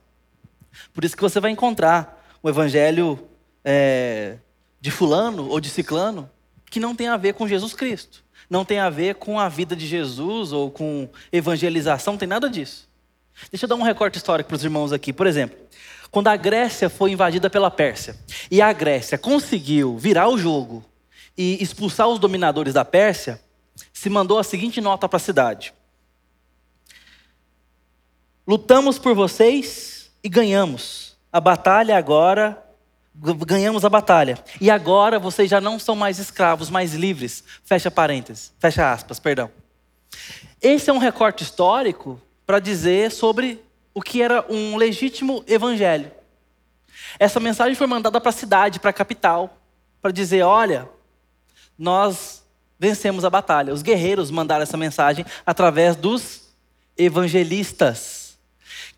Por 0.93 1.05
isso 1.05 1.17
que 1.17 1.23
você 1.23 1.41
vai 1.41 1.51
encontrar 1.51 2.25
o 2.43 2.49
evangelho 2.49 3.19
é, 3.65 4.39
de 4.81 4.91
fulano 4.91 5.49
ou 5.49 5.61
de 5.61 5.69
ciclano 5.69 6.29
que 6.71 6.81
não 6.81 6.95
tem 6.95 7.09
a 7.09 7.17
ver 7.17 7.35
com 7.35 7.49
Jesus 7.49 7.73
Cristo. 7.75 8.25
Não 8.49 8.65
tem 8.65 8.79
a 8.79 8.89
ver 8.89 9.17
com 9.17 9.39
a 9.39 9.49
vida 9.49 9.77
de 9.77 9.87
Jesus 9.87 10.53
ou 10.53 10.71
com 10.71 11.09
evangelização, 11.31 12.15
não 12.15 12.19
tem 12.19 12.29
nada 12.29 12.49
disso. 12.49 12.89
Deixa 13.51 13.65
eu 13.65 13.69
dar 13.69 13.77
um 13.77 13.83
recorte 13.83 14.17
histórico 14.17 14.49
para 14.49 14.57
os 14.57 14.65
irmãos 14.65 14.93
aqui. 14.93 15.13
Por 15.13 15.27
exemplo, 15.27 15.57
quando 16.11 16.29
a 16.29 16.37
Grécia 16.37 16.89
foi 16.89 17.13
invadida 17.13 17.51
pela 17.51 17.71
Pérsia 17.71 18.17
e 18.51 18.63
a 18.63 18.73
Grécia 18.73 19.19
conseguiu 19.19 19.97
virar 19.99 20.29
o 20.29 20.39
jogo 20.39 20.85
e 21.37 21.63
expulsar 21.63 22.09
os 22.09 22.19
dominadores 22.19 22.75
da 22.75 22.85
Pérsia, 22.85 23.41
se 23.93 24.09
mandou 24.09 24.39
a 24.39 24.45
seguinte 24.45 24.81
nota 24.81 25.09
para 25.09 25.19
a 25.19 25.21
cidade: 25.21 25.73
Lutamos 28.49 28.99
por 28.99 29.15
vocês 29.15 30.11
e 30.25 30.29
ganhamos. 30.31 31.19
A 31.31 31.39
batalha 31.39 31.99
agora, 31.99 32.65
ganhamos 33.15 33.85
a 33.85 33.91
batalha. 33.91 34.43
E 34.59 34.71
agora 34.71 35.19
vocês 35.19 35.51
já 35.51 35.61
não 35.61 35.79
são 35.79 35.95
mais 35.95 36.19
escravos, 36.19 36.71
mais 36.71 36.95
livres. 36.95 37.45
Fecha 37.63 37.91
parênteses, 37.91 38.51
fecha 38.59 38.91
aspas, 38.91 39.21
perdão. 39.21 39.51
Esse 40.63 40.89
é 40.89 40.93
um 40.95 40.97
recorte 40.99 41.43
histórico 41.43 42.19
para 42.47 42.59
dizer 42.59 43.11
sobre 43.11 43.63
o 43.93 44.01
que 44.01 44.23
era 44.23 44.43
um 44.49 44.79
legítimo 44.79 45.45
evangelho. 45.47 46.11
Essa 47.19 47.39
mensagem 47.39 47.75
foi 47.75 47.87
mandada 47.87 48.19
para 48.19 48.31
a 48.31 48.33
cidade, 48.33 48.81
para 48.81 48.89
a 48.89 48.95
capital, 48.95 49.59
para 50.01 50.11
dizer: 50.11 50.41
olha, 50.41 50.89
nós 51.79 52.43
vencemos 52.79 53.27
a 53.27 53.31
batalha. 53.31 53.75
Os 53.75 53.83
guerreiros 53.83 54.31
mandaram 54.31 54.63
essa 54.63 54.79
mensagem 54.79 55.27
através 55.45 55.95
dos 55.95 56.49
evangelistas 56.97 58.28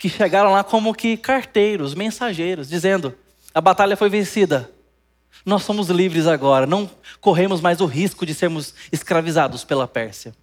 que 0.01 0.09
chegaram 0.09 0.53
lá 0.53 0.65
como 0.65 0.95
que 0.95 1.15
carteiros, 1.15 1.95
mensageiros, 1.95 2.71
dizendo: 2.71 3.15
a 3.55 3.61
batalha 3.61 3.99
foi 3.99 4.09
vencida. 4.09 4.71
Nós 5.45 5.63
somos 5.63 5.89
livres 5.89 6.27
agora, 6.27 6.67
não 6.67 6.91
corremos 7.21 7.61
mais 7.61 7.83
o 7.83 7.87
risco 7.87 8.25
de 8.25 8.35
sermos 8.35 8.75
escravizados 8.91 9.63
pela 9.63 9.87
Pérsia. 9.87 10.35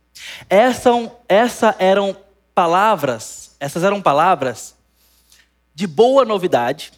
Essas, 0.48 1.10
essa 1.28 1.76
eram 1.80 2.16
palavras, 2.54 3.56
essas 3.60 3.84
eram 3.84 4.00
palavras 4.00 4.76
de 5.74 5.88
boa 5.88 6.24
novidade, 6.24 6.92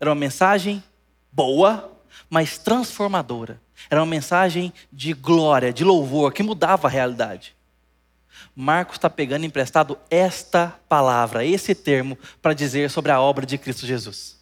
era 0.00 0.10
uma 0.10 0.16
mensagem 0.16 0.82
boa, 1.30 1.92
mas 2.28 2.58
transformadora. 2.58 3.60
Era 3.88 4.00
uma 4.00 4.06
mensagem 4.06 4.72
de 4.92 5.12
glória, 5.12 5.72
de 5.72 5.84
louvor, 5.84 6.32
que 6.32 6.42
mudava 6.42 6.88
a 6.88 6.90
realidade. 6.90 7.54
Marcos 8.54 8.96
está 8.96 9.10
pegando 9.10 9.44
emprestado 9.44 9.98
esta 10.10 10.68
palavra, 10.88 11.44
esse 11.44 11.74
termo, 11.74 12.18
para 12.40 12.54
dizer 12.54 12.90
sobre 12.90 13.12
a 13.12 13.20
obra 13.20 13.44
de 13.44 13.58
Cristo 13.58 13.86
Jesus. 13.86 14.36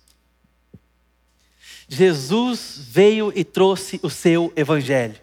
Jesus 1.88 2.78
veio 2.78 3.32
e 3.34 3.44
trouxe 3.44 4.00
o 4.02 4.10
seu 4.10 4.52
evangelho. 4.56 5.20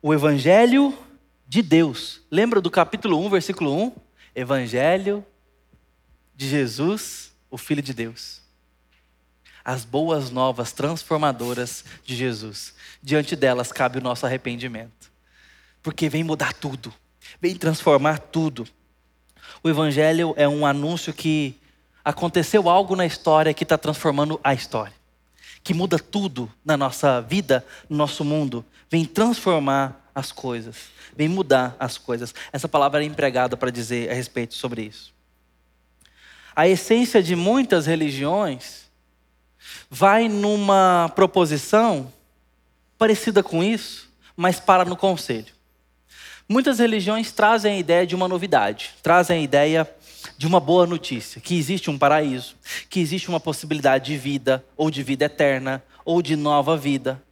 O 0.00 0.12
evangelho 0.12 0.96
de 1.46 1.62
Deus. 1.62 2.20
Lembra 2.30 2.60
do 2.60 2.70
capítulo 2.70 3.18
1, 3.24 3.30
versículo 3.30 3.74
1? 3.74 3.92
Evangelho 4.34 5.24
de 6.34 6.48
Jesus, 6.48 7.32
o 7.50 7.56
Filho 7.56 7.82
de 7.82 7.94
Deus. 7.94 8.42
As 9.64 9.84
boas 9.84 10.30
novas 10.30 10.72
transformadoras 10.72 11.84
de 12.04 12.14
Jesus. 12.14 12.74
Diante 13.02 13.34
delas 13.34 13.72
cabe 13.72 13.98
o 13.98 14.02
nosso 14.02 14.26
arrependimento. 14.26 15.13
Porque 15.84 16.08
vem 16.08 16.24
mudar 16.24 16.54
tudo, 16.54 16.92
vem 17.42 17.54
transformar 17.54 18.18
tudo. 18.18 18.66
O 19.62 19.68
Evangelho 19.68 20.32
é 20.34 20.48
um 20.48 20.64
anúncio 20.64 21.12
que 21.12 21.60
aconteceu 22.02 22.70
algo 22.70 22.96
na 22.96 23.04
história 23.04 23.52
que 23.52 23.64
está 23.64 23.76
transformando 23.76 24.40
a 24.42 24.54
história, 24.54 24.94
que 25.62 25.74
muda 25.74 25.98
tudo 25.98 26.50
na 26.64 26.74
nossa 26.74 27.20
vida, 27.20 27.64
no 27.86 27.98
nosso 27.98 28.24
mundo, 28.24 28.64
vem 28.90 29.04
transformar 29.04 30.10
as 30.14 30.32
coisas, 30.32 30.86
vem 31.14 31.28
mudar 31.28 31.76
as 31.78 31.98
coisas. 31.98 32.34
Essa 32.50 32.66
palavra 32.66 33.02
é 33.02 33.06
empregada 33.06 33.54
para 33.54 33.70
dizer 33.70 34.10
a 34.10 34.14
respeito 34.14 34.54
sobre 34.54 34.84
isso. 34.84 35.12
A 36.56 36.66
essência 36.66 37.22
de 37.22 37.36
muitas 37.36 37.84
religiões 37.84 38.90
vai 39.90 40.30
numa 40.30 41.12
proposição 41.14 42.10
parecida 42.96 43.42
com 43.42 43.62
isso, 43.62 44.10
mas 44.34 44.58
para 44.58 44.86
no 44.86 44.96
conselho. 44.96 45.53
Muitas 46.48 46.78
religiões 46.78 47.32
trazem 47.32 47.74
a 47.74 47.78
ideia 47.78 48.06
de 48.06 48.14
uma 48.14 48.28
novidade, 48.28 48.94
trazem 49.02 49.38
a 49.38 49.42
ideia 49.42 49.90
de 50.36 50.46
uma 50.46 50.60
boa 50.60 50.86
notícia, 50.86 51.40
que 51.40 51.56
existe 51.56 51.90
um 51.90 51.98
paraíso, 51.98 52.56
que 52.90 53.00
existe 53.00 53.28
uma 53.28 53.40
possibilidade 53.40 54.06
de 54.06 54.18
vida, 54.18 54.64
ou 54.76 54.90
de 54.90 55.02
vida 55.02 55.24
eterna, 55.24 55.82
ou 56.04 56.20
de 56.20 56.36
nova 56.36 56.76
vida. 56.76 57.22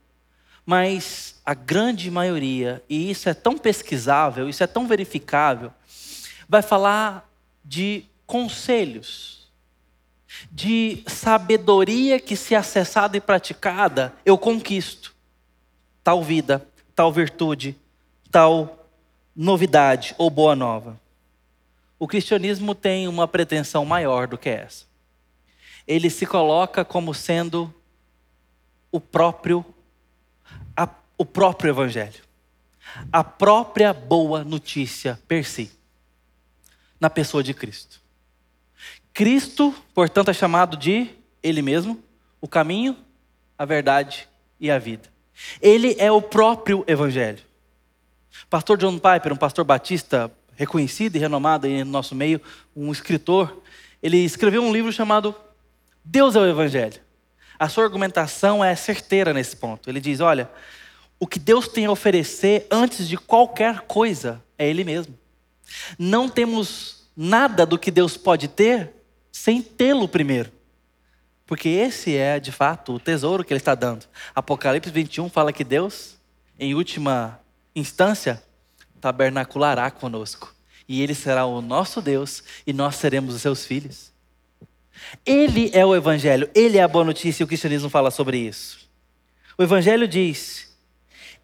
Mas 0.65 1.41
a 1.45 1.53
grande 1.53 2.11
maioria, 2.11 2.83
e 2.89 3.11
isso 3.11 3.29
é 3.29 3.35
tão 3.35 3.59
pesquisável, 3.59 4.49
isso 4.49 4.63
é 4.63 4.67
tão 4.67 4.87
verificável, 4.87 5.73
vai 6.49 6.63
falar 6.63 7.29
de 7.65 8.05
conselhos, 8.27 9.49
de 10.51 11.03
sabedoria 11.07 12.19
que, 12.19 12.37
se 12.37 12.55
acessada 12.55 13.17
e 13.17 13.21
praticada, 13.21 14.15
eu 14.25 14.39
conquisto 14.39 15.15
tal 16.03 16.23
vida, 16.23 16.67
tal 16.95 17.13
virtude, 17.13 17.77
tal 18.31 18.82
novidade 19.35 20.15
ou 20.19 20.31
boa 20.31 20.55
nova. 20.55 21.01
O 21.99 22.07
cristianismo 22.09 22.75
tem 22.75 23.07
uma 23.07 23.29
pretensão 23.29 23.85
maior 23.85 24.27
do 24.27 24.37
que 24.37 24.49
essa. 24.49 24.85
Ele 25.87 26.11
se 26.11 26.27
coloca 26.27 26.85
como 26.85 27.15
sendo 27.15 27.73
o 28.91 29.01
próprio 29.01 29.65
a, 30.77 30.89
o 31.17 31.25
próprio 31.25 31.71
evangelho. 31.71 32.23
A 33.13 33.25
própria 33.25 33.93
boa 33.93 34.45
notícia 34.45 35.19
per 35.27 35.45
si. 35.45 35.71
Na 37.01 37.09
pessoa 37.09 37.43
de 37.43 37.55
Cristo. 37.55 38.01
Cristo, 39.13 39.75
portanto, 39.95 40.31
é 40.31 40.35
chamado 40.35 40.77
de 40.77 41.11
ele 41.43 41.63
mesmo, 41.63 42.03
o 42.41 42.49
caminho, 42.49 42.97
a 43.59 43.65
verdade 43.65 44.29
e 44.59 44.71
a 44.71 44.79
vida. 44.79 45.09
Ele 45.61 45.95
é 45.99 46.11
o 46.11 46.23
próprio 46.23 46.85
evangelho. 46.87 47.43
Pastor 48.49 48.77
John 48.77 48.99
Piper, 48.99 49.33
um 49.33 49.37
pastor 49.37 49.65
batista 49.65 50.31
reconhecido 50.55 51.17
e 51.17 51.19
renomado 51.19 51.67
em 51.67 51.85
nosso 51.85 52.15
meio, 52.15 52.41
um 52.75 52.93
escritor, 52.93 53.63
ele 54.03 54.19
escreveu 54.19 54.63
um 54.63 54.73
livro 54.73 54.93
chamado 54.93 55.35
Deus 56.05 56.35
é 56.35 56.41
o 56.41 56.47
Evangelho. 56.47 57.01
A 57.59 57.69
sua 57.69 57.85
argumentação 57.85 58.65
é 58.65 58.75
certeira 58.75 59.33
nesse 59.33 59.57
ponto. 59.57 59.89
Ele 59.89 60.01
diz: 60.01 60.21
olha, 60.21 60.51
o 61.19 61.27
que 61.27 61.39
Deus 61.39 61.69
tem 61.69 61.87
a 61.87 61.91
oferecer 61.91 62.67
antes 62.71 63.09
de 63.09 63.17
qualquer 63.17 63.83
coisa 63.83 64.43
é 64.59 64.69
Ele 64.69 64.83
mesmo. 64.83 65.17
Não 65.99 66.29
temos 66.29 67.09
nada 67.17 67.65
do 67.65 67.79
que 67.79 67.91
Deus 67.91 68.17
pode 68.17 68.49
ter 68.49 68.93
sem 69.31 69.63
tê-lo 69.63 70.09
primeiro. 70.09 70.51
Porque 71.47 71.69
esse 71.69 72.17
é, 72.17 72.41
de 72.41 72.51
fato, 72.51 72.95
o 72.95 73.01
tesouro 73.01 73.45
que 73.45 73.53
Ele 73.53 73.61
está 73.61 73.75
dando. 73.75 74.07
Apocalipse 74.35 74.91
21 74.91 75.29
fala 75.29 75.53
que 75.53 75.63
Deus, 75.63 76.17
em 76.59 76.75
última 76.75 77.39
instância, 77.75 78.43
tabernaculará 79.01 79.91
conosco. 79.91 80.55
E 80.89 81.03
ele 81.03 81.15
será 81.15 81.47
o 81.47 81.61
nosso 81.61 82.01
Deus 82.01 82.43
e 82.67 82.73
nós 82.73 82.97
seremos 82.97 83.35
os 83.35 83.43
seus 83.43 83.65
filhos. 83.65 84.13
Ele 85.25 85.71
é 85.73 85.85
o 85.85 85.95
Evangelho, 85.95 86.49
ele 86.55 86.79
é 86.79 86.83
a 86.83 86.89
boa 86.89 87.05
notícia 87.05 87.43
e 87.43 87.45
o 87.45 87.47
cristianismo 87.47 87.89
fala 87.89 88.11
sobre 88.11 88.39
isso. 88.39 88.89
O 89.57 89.63
Evangelho 89.63 90.07
diz: 90.07 90.77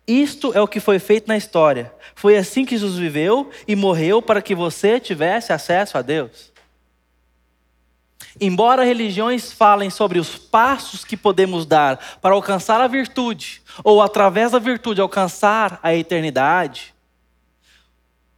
Isto 0.07 0.53
é 0.55 0.61
o 0.61 0.69
que 0.69 0.81
foi 0.81 0.99
feito 0.99 1.29
na 1.29 1.37
história. 1.37 1.93
Foi 2.14 2.37
assim 2.37 2.64
que 2.64 2.77
Jesus 2.77 2.97
viveu 2.97 3.51
e 3.67 3.77
morreu 3.77 4.21
para 4.21 4.43
que 4.43 4.55
você 4.55 4.99
tivesse 4.99 5.53
acesso 5.53 5.99
a 5.99 6.03
Deus. 6.03 6.53
Embora 8.40 8.85
religiões 8.85 9.53
falem 9.53 9.90
sobre 9.90 10.18
os 10.18 10.37
passos 10.37 11.05
que 11.05 11.16
podemos 11.16 11.66
dar 11.66 12.18
para 12.20 12.35
alcançar 12.35 12.81
a 12.81 12.87
virtude, 12.87 13.62
ou 13.83 14.01
através 14.01 14.53
da 14.53 14.59
virtude 14.59 15.01
alcançar 15.01 15.81
a 15.83 15.94
eternidade, 15.94 16.94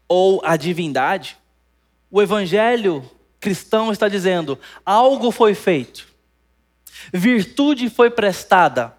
ou 0.09 0.41
a 0.45 0.57
divindade, 0.57 1.37
o 2.11 2.21
evangelho 2.21 3.09
cristão 3.39 3.93
está 3.93 4.09
dizendo: 4.09 4.59
algo 4.85 5.31
foi 5.31 5.55
feito, 5.55 6.09
virtude 7.13 7.89
foi 7.91 8.11
prestada, 8.11 8.97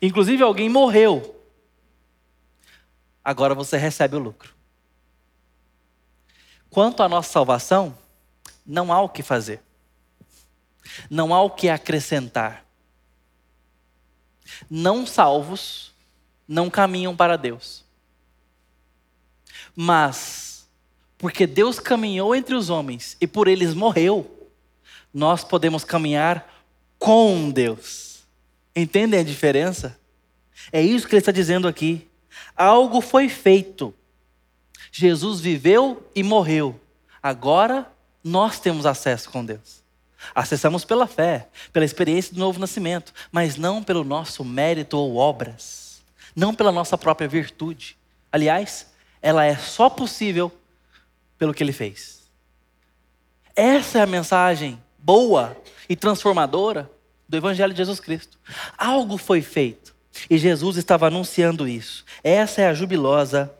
inclusive 0.00 0.42
alguém 0.42 0.68
morreu. 0.68 1.34
Agora 3.24 3.54
você 3.54 3.76
recebe 3.76 4.16
o 4.16 4.20
lucro. 4.20 4.54
Quanto 6.70 7.02
à 7.02 7.08
nossa 7.08 7.32
salvação, 7.32 7.96
não 8.64 8.92
há 8.92 9.00
o 9.00 9.08
que 9.08 9.22
fazer, 9.22 9.62
não 11.10 11.34
há 11.34 11.42
o 11.42 11.50
que 11.50 11.68
acrescentar. 11.68 12.64
Não 14.70 15.06
salvos 15.06 15.94
não 16.46 16.70
caminham 16.70 17.16
para 17.16 17.36
Deus. 17.36 17.84
Mas, 19.74 20.68
porque 21.18 21.46
Deus 21.46 21.78
caminhou 21.78 22.34
entre 22.34 22.54
os 22.54 22.70
homens 22.70 23.16
e 23.20 23.26
por 23.26 23.48
eles 23.48 23.74
morreu, 23.74 24.48
nós 25.12 25.42
podemos 25.42 25.84
caminhar 25.84 26.64
com 26.98 27.50
Deus. 27.50 28.26
Entendem 28.74 29.20
a 29.20 29.24
diferença? 29.24 29.98
É 30.72 30.80
isso 30.80 31.06
que 31.06 31.14
ele 31.14 31.20
está 31.20 31.32
dizendo 31.32 31.66
aqui. 31.68 32.08
Algo 32.54 33.00
foi 33.00 33.28
feito. 33.28 33.94
Jesus 34.92 35.40
viveu 35.40 36.08
e 36.14 36.22
morreu. 36.22 36.80
Agora 37.22 37.90
nós 38.22 38.58
temos 38.58 38.86
acesso 38.86 39.30
com 39.30 39.44
Deus. 39.44 39.82
Acessamos 40.34 40.84
pela 40.84 41.06
fé, 41.06 41.48
pela 41.72 41.84
experiência 41.84 42.34
do 42.34 42.40
novo 42.40 42.58
nascimento, 42.58 43.12
mas 43.30 43.56
não 43.56 43.82
pelo 43.82 44.04
nosso 44.04 44.44
mérito 44.44 44.96
ou 44.96 45.16
obras, 45.16 46.02
não 46.34 46.54
pela 46.54 46.72
nossa 46.72 46.96
própria 46.96 47.28
virtude. 47.28 47.96
Aliás, 48.30 48.86
ela 49.22 49.44
é 49.44 49.56
só 49.56 49.88
possível 49.88 50.52
pelo 51.38 51.54
que 51.54 51.62
ele 51.62 51.72
fez. 51.72 52.28
Essa 53.54 53.98
é 53.98 54.02
a 54.02 54.06
mensagem 54.06 54.82
boa 54.98 55.56
e 55.88 55.96
transformadora 55.96 56.90
do 57.28 57.36
Evangelho 57.36 57.72
de 57.72 57.78
Jesus 57.78 58.00
Cristo. 58.00 58.38
Algo 58.76 59.16
foi 59.16 59.40
feito 59.40 59.94
e 60.28 60.38
Jesus 60.38 60.76
estava 60.76 61.06
anunciando 61.06 61.68
isso. 61.68 62.04
Essa 62.22 62.62
é 62.62 62.68
a 62.68 62.74
jubilosa 62.74 63.52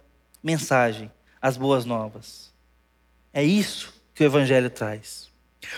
mensagem, 0.43 1.11
as 1.41 1.57
boas 1.57 1.85
novas. 1.85 2.53
É 3.33 3.43
isso 3.43 3.93
que 4.15 4.23
o 4.23 4.27
Evangelho 4.27 4.71
traz. 4.71 5.29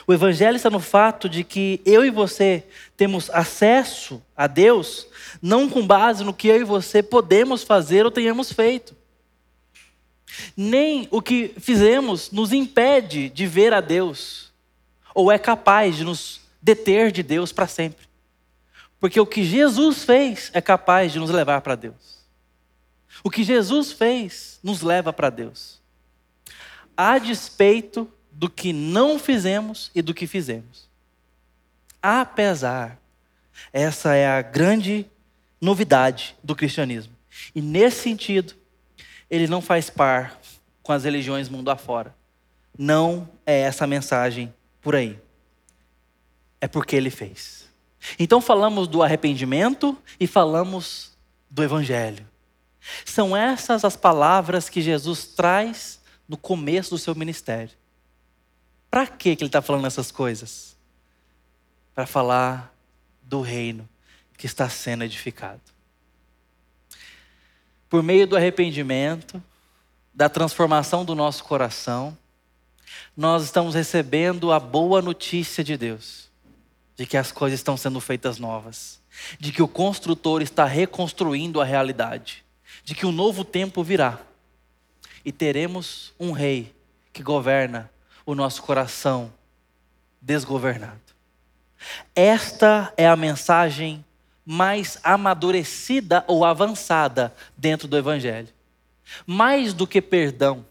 O 0.06 0.12
Evangelho 0.12 0.56
está 0.56 0.70
no 0.70 0.80
fato 0.80 1.28
de 1.28 1.44
que 1.44 1.80
eu 1.84 2.04
e 2.04 2.10
você 2.10 2.64
temos 2.96 3.30
acesso 3.30 4.22
a 4.36 4.46
Deus 4.46 5.06
não 5.40 5.68
com 5.68 5.86
base 5.86 6.24
no 6.24 6.34
que 6.34 6.48
eu 6.48 6.60
e 6.60 6.64
você 6.64 7.02
podemos 7.02 7.62
fazer 7.62 8.04
ou 8.04 8.10
tenhamos 8.10 8.52
feito 8.52 8.96
nem 10.56 11.08
o 11.10 11.20
que 11.20 11.54
fizemos 11.58 12.30
nos 12.30 12.52
impede 12.52 13.28
de 13.28 13.46
ver 13.46 13.72
a 13.72 13.80
Deus, 13.80 14.52
ou 15.14 15.32
é 15.32 15.38
capaz 15.38 15.96
de 15.96 16.04
nos 16.04 16.40
deter 16.60 17.10
de 17.10 17.22
Deus 17.22 17.52
para 17.52 17.66
sempre. 17.66 18.06
Porque 19.00 19.20
o 19.20 19.26
que 19.26 19.44
Jesus 19.44 20.04
fez 20.04 20.50
é 20.52 20.60
capaz 20.60 21.12
de 21.12 21.18
nos 21.18 21.30
levar 21.30 21.60
para 21.60 21.76
Deus. 21.76 22.18
O 23.22 23.30
que 23.30 23.42
Jesus 23.42 23.92
fez 23.92 24.58
nos 24.62 24.82
leva 24.82 25.12
para 25.12 25.30
Deus. 25.30 25.80
A 26.96 27.18
despeito 27.18 28.10
do 28.38 28.48
que 28.48 28.72
não 28.72 29.18
fizemos 29.18 29.90
e 29.92 30.00
do 30.00 30.14
que 30.14 30.24
fizemos. 30.24 30.88
Apesar, 32.00 32.96
essa 33.72 34.14
é 34.14 34.28
a 34.28 34.40
grande 34.40 35.04
novidade 35.60 36.36
do 36.40 36.54
cristianismo. 36.54 37.12
E 37.52 37.60
nesse 37.60 38.00
sentido, 38.00 38.54
ele 39.28 39.48
não 39.48 39.60
faz 39.60 39.90
par 39.90 40.40
com 40.84 40.92
as 40.92 41.02
religiões 41.02 41.48
mundo 41.48 41.68
afora. 41.68 42.14
Não 42.78 43.28
é 43.44 43.62
essa 43.62 43.82
a 43.82 43.88
mensagem 43.88 44.54
por 44.80 44.94
aí. 44.94 45.18
É 46.60 46.68
porque 46.68 46.94
ele 46.94 47.10
fez. 47.10 47.68
Então 48.20 48.40
falamos 48.40 48.86
do 48.86 49.02
arrependimento 49.02 49.98
e 50.20 50.28
falamos 50.28 51.18
do 51.50 51.64
evangelho. 51.64 52.24
São 53.04 53.36
essas 53.36 53.84
as 53.84 53.96
palavras 53.96 54.68
que 54.68 54.80
Jesus 54.80 55.24
traz 55.24 56.00
no 56.28 56.36
começo 56.36 56.90
do 56.90 56.98
seu 56.98 57.16
ministério. 57.16 57.76
Para 58.90 59.06
que 59.06 59.30
ele 59.30 59.46
está 59.46 59.60
falando 59.60 59.86
essas 59.86 60.10
coisas? 60.10 60.76
Para 61.94 62.06
falar 62.06 62.74
do 63.22 63.40
reino 63.40 63.88
que 64.36 64.46
está 64.46 64.68
sendo 64.68 65.04
edificado. 65.04 65.60
Por 67.88 68.02
meio 68.02 68.26
do 68.26 68.36
arrependimento, 68.36 69.42
da 70.14 70.28
transformação 70.28 71.04
do 71.04 71.14
nosso 71.14 71.44
coração, 71.44 72.16
nós 73.16 73.44
estamos 73.44 73.74
recebendo 73.74 74.52
a 74.52 74.60
boa 74.60 75.02
notícia 75.02 75.62
de 75.64 75.76
Deus, 75.76 76.28
de 76.96 77.06
que 77.06 77.16
as 77.16 77.32
coisas 77.32 77.58
estão 77.58 77.76
sendo 77.76 78.00
feitas 78.00 78.38
novas, 78.38 79.00
de 79.38 79.52
que 79.52 79.62
o 79.62 79.68
construtor 79.68 80.42
está 80.42 80.64
reconstruindo 80.64 81.60
a 81.60 81.64
realidade, 81.64 82.44
de 82.84 82.94
que 82.94 83.06
um 83.06 83.12
novo 83.12 83.44
tempo 83.44 83.82
virá 83.82 84.20
e 85.24 85.32
teremos 85.32 86.14
um 86.18 86.32
rei 86.32 86.74
que 87.12 87.22
governa 87.22 87.90
o 88.28 88.34
nosso 88.34 88.62
coração 88.62 89.32
desgovernado. 90.20 91.00
Esta 92.14 92.92
é 92.94 93.08
a 93.08 93.16
mensagem 93.16 94.04
mais 94.44 94.98
amadurecida 95.02 96.22
ou 96.26 96.44
avançada 96.44 97.34
dentro 97.56 97.88
do 97.88 97.96
Evangelho. 97.96 98.48
Mais 99.26 99.72
do 99.72 99.86
que 99.86 100.02
perdão, 100.02 100.62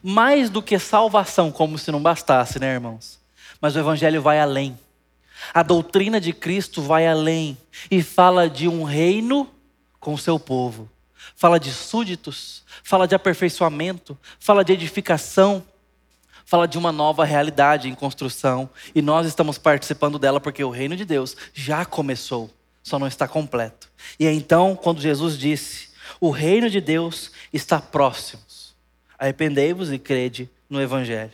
mais 0.00 0.50
do 0.50 0.62
que 0.62 0.78
salvação, 0.78 1.50
como 1.50 1.76
se 1.76 1.90
não 1.90 2.00
bastasse, 2.00 2.60
né, 2.60 2.74
irmãos? 2.74 3.18
Mas 3.60 3.74
o 3.74 3.80
Evangelho 3.80 4.22
vai 4.22 4.38
além. 4.38 4.78
A 5.52 5.64
doutrina 5.64 6.20
de 6.20 6.32
Cristo 6.32 6.80
vai 6.80 7.08
além 7.08 7.58
e 7.90 8.04
fala 8.04 8.48
de 8.48 8.68
um 8.68 8.84
reino 8.84 9.50
com 9.98 10.16
seu 10.16 10.38
povo. 10.38 10.88
Fala 11.34 11.58
de 11.58 11.72
súditos, 11.72 12.62
fala 12.84 13.08
de 13.08 13.16
aperfeiçoamento, 13.16 14.16
fala 14.38 14.64
de 14.64 14.72
edificação, 14.72 15.64
fala 16.50 16.66
de 16.66 16.76
uma 16.76 16.90
nova 16.90 17.24
realidade 17.24 17.88
em 17.88 17.94
construção. 17.94 18.68
E 18.92 19.00
nós 19.00 19.24
estamos 19.24 19.56
participando 19.56 20.18
dela 20.18 20.40
porque 20.40 20.64
o 20.64 20.70
reino 20.70 20.96
de 20.96 21.04
Deus 21.04 21.36
já 21.54 21.84
começou 21.84 22.50
só 22.82 22.98
não 22.98 23.06
está 23.06 23.28
completo. 23.28 23.88
E 24.18 24.26
é 24.26 24.32
então 24.32 24.74
quando 24.74 25.00
Jesus 25.00 25.38
disse: 25.38 25.90
O 26.20 26.30
reino 26.30 26.68
de 26.68 26.80
Deus 26.80 27.30
está 27.52 27.80
próximo. 27.80 28.42
Arrependei-vos 29.16 29.92
e 29.92 29.98
crede 29.98 30.50
no 30.68 30.80
Evangelho. 30.80 31.30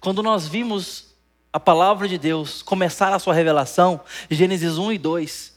Quando 0.00 0.22
nós 0.22 0.48
vimos 0.48 1.08
a 1.52 1.60
palavra 1.60 2.08
de 2.08 2.16
Deus 2.16 2.62
começar 2.62 3.12
a 3.12 3.18
sua 3.18 3.34
revelação, 3.34 4.00
Gênesis 4.30 4.78
1 4.78 4.92
e 4.92 4.98
2, 4.98 5.52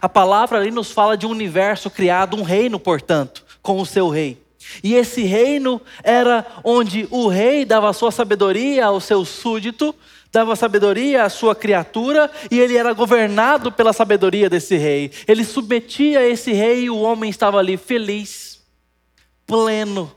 a 0.00 0.08
palavra 0.08 0.58
ali 0.58 0.70
nos 0.70 0.92
fala 0.92 1.16
de 1.16 1.26
um 1.26 1.30
universo 1.30 1.90
criado, 1.90 2.36
um 2.36 2.42
reino, 2.42 2.78
portanto, 2.78 3.44
com 3.60 3.80
o 3.80 3.86
seu 3.86 4.08
rei. 4.08 4.40
E 4.82 4.94
esse 4.94 5.22
reino 5.22 5.80
era 6.02 6.46
onde 6.62 7.06
o 7.10 7.28
rei 7.28 7.64
dava 7.64 7.92
sua 7.92 8.10
sabedoria 8.10 8.86
ao 8.86 9.00
seu 9.00 9.24
súdito, 9.24 9.94
dava 10.30 10.54
sabedoria 10.54 11.24
à 11.24 11.28
sua 11.28 11.54
criatura 11.54 12.30
e 12.50 12.60
ele 12.60 12.76
era 12.76 12.92
governado 12.92 13.72
pela 13.72 13.92
sabedoria 13.92 14.48
desse 14.48 14.76
rei. 14.76 15.10
Ele 15.26 15.44
submetia 15.44 16.26
esse 16.26 16.52
rei 16.52 16.84
e 16.84 16.90
o 16.90 17.00
homem 17.00 17.30
estava 17.30 17.58
ali 17.58 17.76
feliz, 17.76 18.62
pleno, 19.46 20.12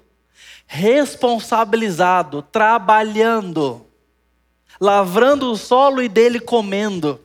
responsabilizado, 0.67 2.41
trabalhando, 2.41 3.85
lavrando 4.79 5.51
o 5.51 5.57
solo 5.57 6.01
e 6.01 6.09
dele 6.09 6.39
comendo. 6.39 7.19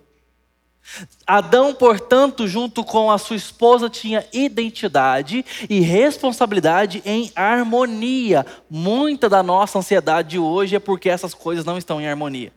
Adão, 1.27 1.75
portanto, 1.75 2.49
junto 2.49 2.83
com 2.83 3.11
a 3.11 3.19
sua 3.19 3.37
esposa, 3.37 3.91
tinha 3.91 4.27
identidade 4.33 5.45
e 5.69 5.81
responsabilidade 5.81 7.03
em 7.05 7.31
harmonia. 7.37 8.47
Muita 8.71 9.29
da 9.29 9.43
nossa 9.43 9.79
ansiedade 9.79 10.39
hoje 10.39 10.77
é 10.77 10.79
porque 10.79 11.09
essas 11.09 11.35
coisas 11.35 11.65
não 11.65 11.77
estão 11.77 12.01
em 12.01 12.09
harmonia. 12.09 12.53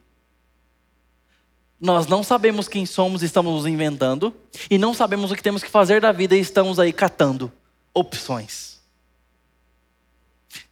Nós 1.80 2.08
não 2.08 2.24
sabemos 2.24 2.68
quem 2.68 2.86
somos 2.86 3.22
e 3.22 3.26
estamos 3.26 3.54
nos 3.54 3.66
inventando, 3.66 4.34
e 4.70 4.78
não 4.78 4.94
sabemos 4.94 5.32
o 5.32 5.36
que 5.36 5.44
temos 5.44 5.64
que 5.64 5.70
fazer 5.70 6.00
da 6.00 6.12
vida 6.12 6.36
e 6.36 6.40
estamos 6.40 6.80
aí 6.80 6.94
catando 6.94 7.52
opções. 7.94 8.80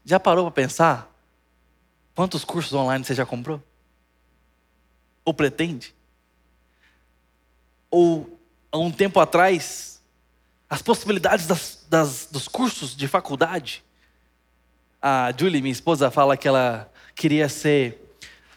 Já 0.06 0.20
parou 0.20 0.46
para 0.46 0.64
pensar 0.64 1.12
quantos 2.16 2.46
cursos 2.46 2.74
online 2.74 3.04
você 3.04 3.16
já 3.16 3.26
comprou? 3.26 3.62
Ou 5.26 5.34
pretende? 5.34 5.94
Ou 7.90 8.40
há 8.72 8.78
um 8.78 8.92
tempo 8.92 9.20
atrás, 9.20 10.02
as 10.70 10.82
possibilidades 10.82 11.48
das, 11.48 11.86
das, 11.90 12.28
dos 12.32 12.48
cursos 12.48 12.96
de 12.96 13.08
faculdade? 13.08 13.84
A 15.02 15.34
Julie, 15.38 15.62
minha 15.62 15.72
esposa, 15.72 16.12
fala 16.12 16.38
que 16.38 16.48
ela 16.48 16.92
queria 17.16 17.50
ser 17.50 18.16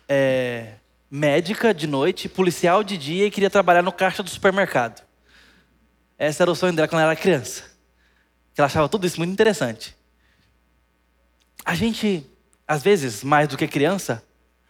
é, 0.08 0.74
médica 1.10 1.72
de 1.72 1.86
noite, 1.86 2.28
policial 2.28 2.82
de 2.82 2.96
dia 2.96 3.26
e 3.26 3.30
queria 3.30 3.50
trabalhar 3.50 3.82
no 3.82 3.92
caixa 3.92 4.22
do 4.22 4.30
supermercado. 4.30 5.02
Esse 6.18 6.40
era 6.40 6.50
o 6.50 6.54
sonho 6.54 6.72
dela 6.72 6.88
quando 6.88 7.00
ela 7.00 7.12
era 7.12 7.20
criança. 7.20 7.64
Ela 8.56 8.66
achava 8.66 8.88
tudo 8.88 9.06
isso 9.06 9.18
muito 9.18 9.32
interessante. 9.32 9.96
A 11.64 11.74
gente, 11.74 12.26
às 12.66 12.82
vezes, 12.82 13.24
mais 13.24 13.48
do 13.48 13.56
que 13.56 13.66
criança, 13.66 14.22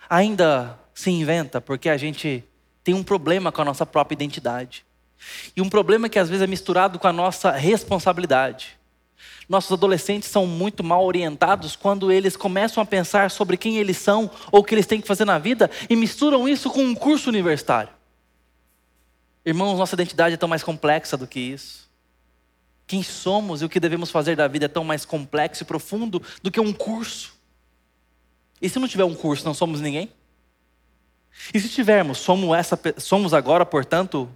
ainda 0.09 0.79
se 0.94 1.11
inventa 1.11 1.61
porque 1.61 1.88
a 1.88 1.96
gente 1.96 2.44
tem 2.85 2.95
um 2.95 3.03
problema 3.03 3.53
com 3.53 3.62
a 3.62 3.64
nossa 3.64 3.87
própria 3.87 4.14
identidade. 4.14 4.85
E 5.57 5.62
um 5.62 5.68
problema 5.68 6.09
que 6.09 6.18
às 6.18 6.29
vezes 6.29 6.42
é 6.42 6.47
misturado 6.47 6.99
com 6.99 7.07
a 7.07 7.12
nossa 7.12 7.51
responsabilidade. 7.51 8.77
Nossos 9.49 9.73
adolescentes 9.73 10.29
são 10.29 10.47
muito 10.47 10.83
mal 10.83 11.05
orientados 11.05 11.77
quando 11.77 12.11
eles 12.11 12.37
começam 12.37 12.83
a 12.83 12.87
pensar 12.87 13.31
sobre 13.31 13.57
quem 13.57 13.79
eles 13.79 13.99
são 13.99 14.31
ou 14.51 14.61
o 14.61 14.64
que 14.64 14.75
eles 14.75 14.87
têm 14.87 15.01
que 15.01 15.07
fazer 15.07 15.25
na 15.25 15.38
vida 15.38 15.71
e 15.88 15.97
misturam 15.97 16.49
isso 16.49 16.71
com 16.71 16.83
um 16.83 16.95
curso 16.95 17.29
universitário. 17.29 17.92
Irmãos, 19.45 19.77
nossa 19.77 19.95
identidade 19.95 20.35
é 20.35 20.38
tão 20.38 20.49
mais 20.49 20.62
complexa 20.62 21.16
do 21.16 21.27
que 21.27 21.40
isso. 21.40 21.90
Quem 22.87 23.03
somos 23.03 23.62
e 23.62 23.64
o 23.64 23.68
que 23.68 23.81
devemos 23.81 24.11
fazer 24.11 24.37
da 24.37 24.47
vida 24.47 24.66
é 24.66 24.68
tão 24.68 24.85
mais 24.85 25.05
complexo 25.05 25.62
e 25.62 25.66
profundo 25.66 26.23
do 26.42 26.51
que 26.51 26.61
um 26.61 26.73
curso. 26.73 27.35
E 28.61 28.68
se 28.68 28.79
não 28.79 28.87
tiver 28.87 29.05
um 29.05 29.14
curso, 29.14 29.45
não 29.45 29.55
somos 29.55 29.81
ninguém? 29.81 30.11
E 31.53 31.61
se 31.61 31.68
tivermos, 31.68 32.18
somos, 32.18 32.57
essa, 32.57 32.79
somos 32.99 33.35
agora, 33.35 33.64
portanto, 33.66 34.29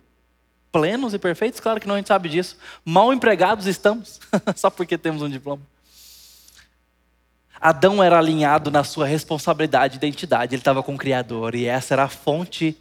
plenos 0.73 1.15
e 1.15 1.19
perfeitos? 1.19 1.61
Claro 1.61 1.81
que 1.81 1.87
não, 1.87 1.95
a 1.95 1.99
gente 1.99 2.09
sabe 2.09 2.29
disso. 2.29 2.57
Mal 2.85 3.13
empregados 3.13 3.67
estamos, 3.67 4.21
só 4.57 4.71
porque 4.71 4.99
temos 4.99 5.23
um 5.23 5.29
diploma. 5.29 5.63
Adão 7.61 8.03
era 8.03 8.19
alinhado 8.19 8.71
na 8.71 8.85
sua 8.85 9.07
responsabilidade 9.07 9.95
e 9.95 9.97
identidade, 9.97 10.55
ele 10.55 10.61
estava 10.61 10.83
com 10.83 10.95
o 10.95 10.99
Criador, 10.99 11.55
e 11.55 11.65
essa 11.65 11.95
era 11.95 12.05
a 12.05 12.09
fonte 12.09 12.77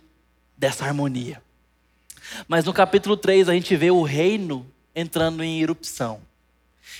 dessa 0.58 0.86
harmonia. 0.86 1.42
Mas 2.48 2.66
no 2.66 2.74
capítulo 2.74 3.16
3 3.16 3.48
a 3.50 3.54
gente 3.54 3.76
vê 3.76 3.92
o 3.92 4.04
reino 4.04 4.66
entrando 4.94 5.44
em 5.44 5.62
erupção, 5.62 6.20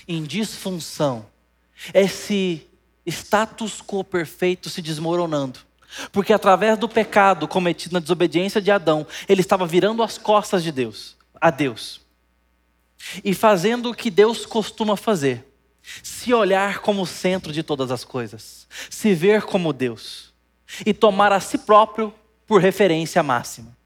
em 0.08 0.22
disfunção, 0.22 1.26
esse 1.92 2.66
status 3.06 3.82
quo 3.82 4.02
perfeito 4.02 4.70
se 4.70 4.80
desmoronando. 4.80 5.65
Porque 6.12 6.32
através 6.32 6.78
do 6.78 6.88
pecado 6.88 7.48
cometido 7.48 7.94
na 7.94 8.00
desobediência 8.00 8.60
de 8.60 8.70
Adão, 8.70 9.06
ele 9.28 9.40
estava 9.40 9.66
virando 9.66 10.02
as 10.02 10.18
costas 10.18 10.62
de 10.62 10.72
Deus, 10.72 11.16
a 11.40 11.50
Deus. 11.50 12.00
E 13.24 13.34
fazendo 13.34 13.90
o 13.90 13.94
que 13.94 14.10
Deus 14.10 14.44
costuma 14.44 14.96
fazer: 14.96 15.44
se 16.02 16.32
olhar 16.34 16.80
como 16.80 17.02
o 17.02 17.06
centro 17.06 17.52
de 17.52 17.62
todas 17.62 17.90
as 17.90 18.04
coisas, 18.04 18.66
se 18.90 19.14
ver 19.14 19.42
como 19.42 19.72
Deus 19.72 20.32
e 20.84 20.92
tomar 20.92 21.32
a 21.32 21.40
si 21.40 21.58
próprio 21.58 22.12
por 22.46 22.60
referência 22.60 23.22
máxima. 23.22 23.76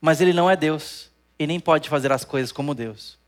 Mas 0.00 0.20
ele 0.20 0.32
não 0.32 0.50
é 0.50 0.56
Deus 0.56 1.10
e 1.38 1.46
nem 1.46 1.58
pode 1.58 1.88
fazer 1.88 2.12
as 2.12 2.24
coisas 2.24 2.52
como 2.52 2.74
Deus. 2.74 3.18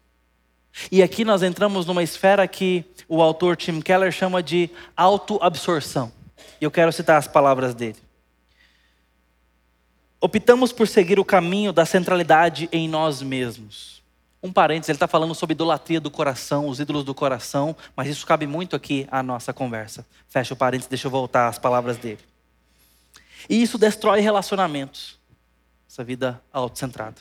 E 0.90 1.02
aqui 1.02 1.24
nós 1.24 1.42
entramos 1.42 1.86
numa 1.86 2.02
esfera 2.02 2.46
que 2.48 2.84
o 3.08 3.22
autor 3.22 3.56
Tim 3.56 3.80
Keller 3.80 4.10
chama 4.10 4.42
de 4.42 4.68
autoabsorção. 4.96 6.12
E 6.60 6.64
eu 6.64 6.70
quero 6.70 6.92
citar 6.92 7.16
as 7.16 7.26
palavras 7.26 7.74
dele. 7.74 7.98
Optamos 10.20 10.72
por 10.72 10.88
seguir 10.88 11.18
o 11.18 11.24
caminho 11.24 11.72
da 11.72 11.84
centralidade 11.84 12.68
em 12.72 12.88
nós 12.88 13.20
mesmos. 13.20 14.02
Um 14.42 14.52
parênteses, 14.52 14.90
ele 14.90 14.96
está 14.96 15.08
falando 15.08 15.34
sobre 15.34 15.54
idolatria 15.54 16.00
do 16.00 16.10
coração, 16.10 16.68
os 16.68 16.78
ídolos 16.78 17.04
do 17.04 17.14
coração, 17.14 17.74
mas 17.96 18.08
isso 18.08 18.26
cabe 18.26 18.46
muito 18.46 18.76
aqui 18.76 19.06
à 19.10 19.22
nossa 19.22 19.52
conversa. 19.52 20.06
Fecha 20.28 20.52
o 20.52 20.56
parênteses, 20.56 20.88
deixa 20.88 21.06
eu 21.06 21.10
voltar 21.10 21.48
às 21.48 21.58
palavras 21.58 21.96
dele. 21.96 22.20
E 23.48 23.62
isso 23.62 23.78
destrói 23.78 24.20
relacionamentos, 24.20 25.18
essa 25.88 26.04
vida 26.04 26.42
autocentrada. 26.52 27.16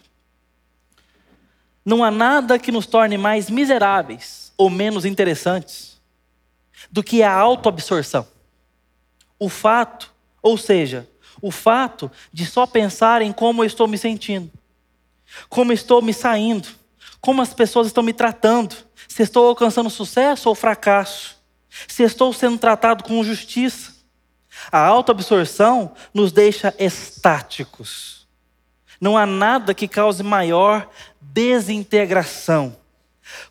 Não 1.85 2.03
há 2.03 2.11
nada 2.11 2.57
que 2.57 2.71
nos 2.71 2.85
torne 2.85 3.17
mais 3.17 3.49
miseráveis 3.49 4.53
ou 4.57 4.69
menos 4.69 5.05
interessantes 5.05 6.01
do 6.91 7.03
que 7.03 7.23
a 7.23 7.33
autoabsorção. 7.33 8.27
O 9.39 9.49
fato, 9.49 10.11
ou 10.41 10.57
seja, 10.57 11.09
o 11.41 11.51
fato 11.51 12.11
de 12.31 12.45
só 12.45 12.65
pensar 12.65 13.21
em 13.21 13.31
como 13.31 13.63
eu 13.63 13.67
estou 13.67 13.87
me 13.87 13.97
sentindo, 13.97 14.51
como 15.49 15.73
estou 15.73 16.01
me 16.01 16.13
saindo, 16.13 16.67
como 17.19 17.41
as 17.41 17.53
pessoas 17.53 17.87
estão 17.87 18.03
me 18.03 18.13
tratando, 18.13 18.75
se 19.07 19.23
estou 19.23 19.47
alcançando 19.47 19.89
sucesso 19.89 20.49
ou 20.49 20.55
fracasso, 20.55 21.37
se 21.87 22.03
estou 22.03 22.31
sendo 22.33 22.57
tratado 22.57 23.03
com 23.03 23.23
justiça. 23.23 23.93
A 24.71 24.79
autoabsorção 24.79 25.93
nos 26.13 26.31
deixa 26.31 26.73
estáticos. 26.77 28.27
Não 28.99 29.17
há 29.17 29.25
nada 29.25 29.73
que 29.73 29.87
cause 29.87 30.23
maior 30.23 30.89
desintegração. 31.19 32.75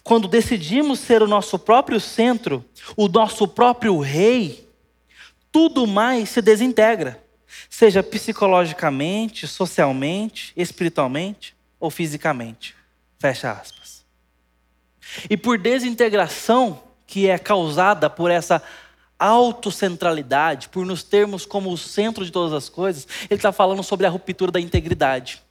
Quando 0.03 0.29
decidimos 0.29 1.01
ser 1.01 1.23
o 1.23 1.29
nosso 1.29 1.59
próprio 1.59 2.01
centro, 2.01 2.65
o 2.97 3.09
nosso 3.09 3.49
próprio 3.49 3.99
rei, 3.99 4.69
tudo 5.53 5.87
mais 5.87 6.31
se 6.31 6.41
desintegra, 6.41 7.23
seja 7.69 8.03
psicologicamente, 8.03 9.47
socialmente, 9.47 10.53
espiritualmente 10.57 11.55
ou 11.79 11.91
fisicamente. 11.91 12.75
Fecha 13.19 13.53
aspas. 13.53 14.05
E 15.29 15.37
por 15.37 15.59
desintegração 15.59 16.83
que 17.07 17.29
é 17.29 17.39
causada 17.39 18.09
por 18.09 18.31
essa 18.31 18.63
autocentralidade, 19.19 20.69
por 20.71 20.85
nos 20.85 21.03
termos 21.03 21.45
como 21.45 21.71
o 21.71 21.79
centro 21.79 22.25
de 22.25 22.33
todas 22.33 22.53
as 22.53 22.69
coisas, 22.69 23.07
ele 23.31 23.39
está 23.39 23.53
falando 23.53 23.83
sobre 23.83 24.07
a 24.07 24.11
ruptura 24.11 24.51
da 24.51 24.61
integridade. 24.61 25.43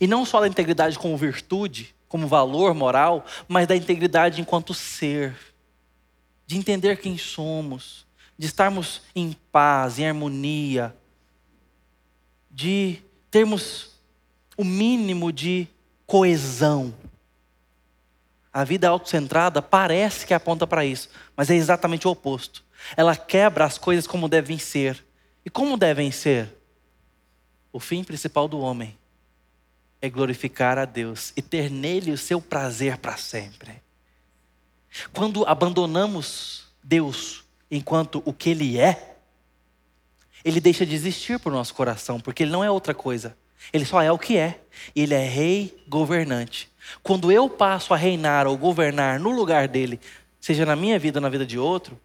E 0.00 0.06
não 0.06 0.26
só 0.26 0.40
da 0.40 0.48
integridade 0.48 0.98
como 0.98 1.16
virtude, 1.16 1.94
como 2.08 2.26
valor 2.26 2.74
moral, 2.74 3.24
mas 3.48 3.66
da 3.66 3.76
integridade 3.76 4.40
enquanto 4.40 4.74
ser, 4.74 5.34
de 6.46 6.56
entender 6.56 6.98
quem 6.98 7.16
somos, 7.16 8.05
de 8.38 8.46
estarmos 8.46 9.02
em 9.14 9.32
paz, 9.50 9.98
em 9.98 10.06
harmonia, 10.06 10.94
de 12.50 13.02
termos 13.30 13.96
o 14.56 14.64
mínimo 14.64 15.32
de 15.32 15.68
coesão. 16.06 16.94
A 18.52 18.64
vida 18.64 18.88
autocentrada 18.88 19.60
parece 19.60 20.26
que 20.26 20.32
aponta 20.32 20.66
para 20.66 20.84
isso, 20.84 21.10
mas 21.36 21.50
é 21.50 21.54
exatamente 21.54 22.08
o 22.08 22.10
oposto. 22.10 22.64
Ela 22.96 23.16
quebra 23.16 23.64
as 23.64 23.76
coisas 23.78 24.06
como 24.06 24.28
devem 24.28 24.58
ser. 24.58 25.04
E 25.44 25.50
como 25.50 25.76
devem 25.76 26.10
ser? 26.10 26.52
O 27.72 27.78
fim 27.78 28.02
principal 28.02 28.48
do 28.48 28.58
homem 28.58 28.96
é 30.00 30.08
glorificar 30.08 30.78
a 30.78 30.84
Deus 30.84 31.32
e 31.36 31.42
ter 31.42 31.70
nele 31.70 32.10
o 32.10 32.18
seu 32.18 32.40
prazer 32.40 32.98
para 32.98 33.16
sempre. 33.16 33.82
Quando 35.12 35.44
abandonamos 35.46 36.64
Deus 36.82 37.45
enquanto 37.70 38.22
o 38.24 38.32
que 38.32 38.50
Ele 38.50 38.78
é, 38.78 39.16
Ele 40.44 40.60
deixa 40.60 40.86
de 40.86 40.94
existir 40.94 41.38
por 41.38 41.52
nosso 41.52 41.74
coração, 41.74 42.20
porque 42.20 42.42
Ele 42.42 42.52
não 42.52 42.64
é 42.64 42.70
outra 42.70 42.94
coisa. 42.94 43.36
Ele 43.72 43.84
só 43.84 44.00
é 44.00 44.12
o 44.12 44.18
que 44.18 44.36
é. 44.36 44.60
Ele 44.94 45.14
é 45.14 45.26
rei 45.26 45.82
governante. 45.88 46.70
Quando 47.02 47.32
eu 47.32 47.48
passo 47.48 47.92
a 47.92 47.96
reinar 47.96 48.46
ou 48.46 48.56
governar 48.56 49.18
no 49.18 49.30
lugar 49.30 49.66
dele, 49.66 50.00
seja 50.40 50.64
na 50.64 50.76
minha 50.76 50.98
vida 50.98 51.18
ou 51.18 51.22
na 51.22 51.28
vida 51.28 51.44
de 51.44 51.58
outro, 51.58 51.98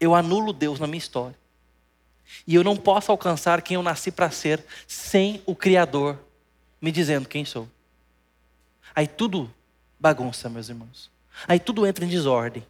eu 0.00 0.14
anulo 0.14 0.52
Deus 0.52 0.80
na 0.80 0.86
minha 0.86 0.98
história. 0.98 1.36
E 2.46 2.54
eu 2.54 2.64
não 2.64 2.76
posso 2.76 3.10
alcançar 3.10 3.60
quem 3.62 3.74
eu 3.74 3.82
nasci 3.82 4.10
para 4.10 4.30
ser 4.30 4.64
sem 4.86 5.42
o 5.44 5.54
Criador 5.54 6.18
me 6.80 6.90
dizendo 6.90 7.28
quem 7.28 7.44
sou. 7.44 7.68
Aí 8.94 9.06
tudo 9.06 9.52
bagunça, 10.00 10.48
meus 10.48 10.68
irmãos. 10.68 11.10
Aí 11.46 11.60
tudo 11.60 11.86
entra 11.86 12.04
em 12.04 12.08
desordem. 12.08 12.66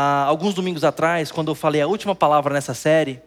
Há 0.00 0.26
alguns 0.26 0.54
domingos 0.54 0.84
atrás, 0.84 1.32
quando 1.32 1.48
eu 1.48 1.56
falei 1.56 1.80
a 1.80 1.86
última 1.88 2.14
palavra 2.14 2.54
nessa 2.54 2.72
série, 2.72 3.20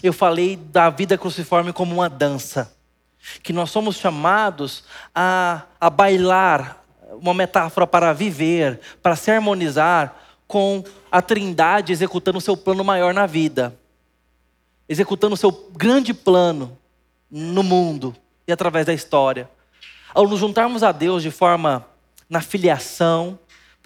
eu 0.00 0.12
falei 0.12 0.54
da 0.54 0.88
vida 0.90 1.18
cruciforme 1.18 1.72
como 1.72 1.92
uma 1.92 2.08
dança. 2.08 2.72
Que 3.42 3.52
nós 3.52 3.72
somos 3.72 3.96
chamados 3.96 4.84
a, 5.12 5.64
a 5.80 5.90
bailar, 5.90 6.84
uma 7.20 7.34
metáfora 7.34 7.84
para 7.84 8.12
viver, 8.12 8.78
para 9.02 9.16
se 9.16 9.28
harmonizar 9.32 10.14
com 10.46 10.84
a 11.10 11.20
Trindade 11.20 11.92
executando 11.92 12.38
o 12.38 12.40
seu 12.40 12.56
plano 12.56 12.84
maior 12.84 13.12
na 13.12 13.26
vida, 13.26 13.76
executando 14.88 15.34
o 15.34 15.36
seu 15.36 15.50
grande 15.72 16.14
plano 16.14 16.78
no 17.28 17.64
mundo 17.64 18.14
e 18.46 18.52
através 18.52 18.86
da 18.86 18.94
história. 18.94 19.50
Ao 20.14 20.28
nos 20.28 20.38
juntarmos 20.38 20.84
a 20.84 20.92
Deus 20.92 21.24
de 21.24 21.32
forma 21.32 21.84
na 22.30 22.40
filiação, 22.40 23.36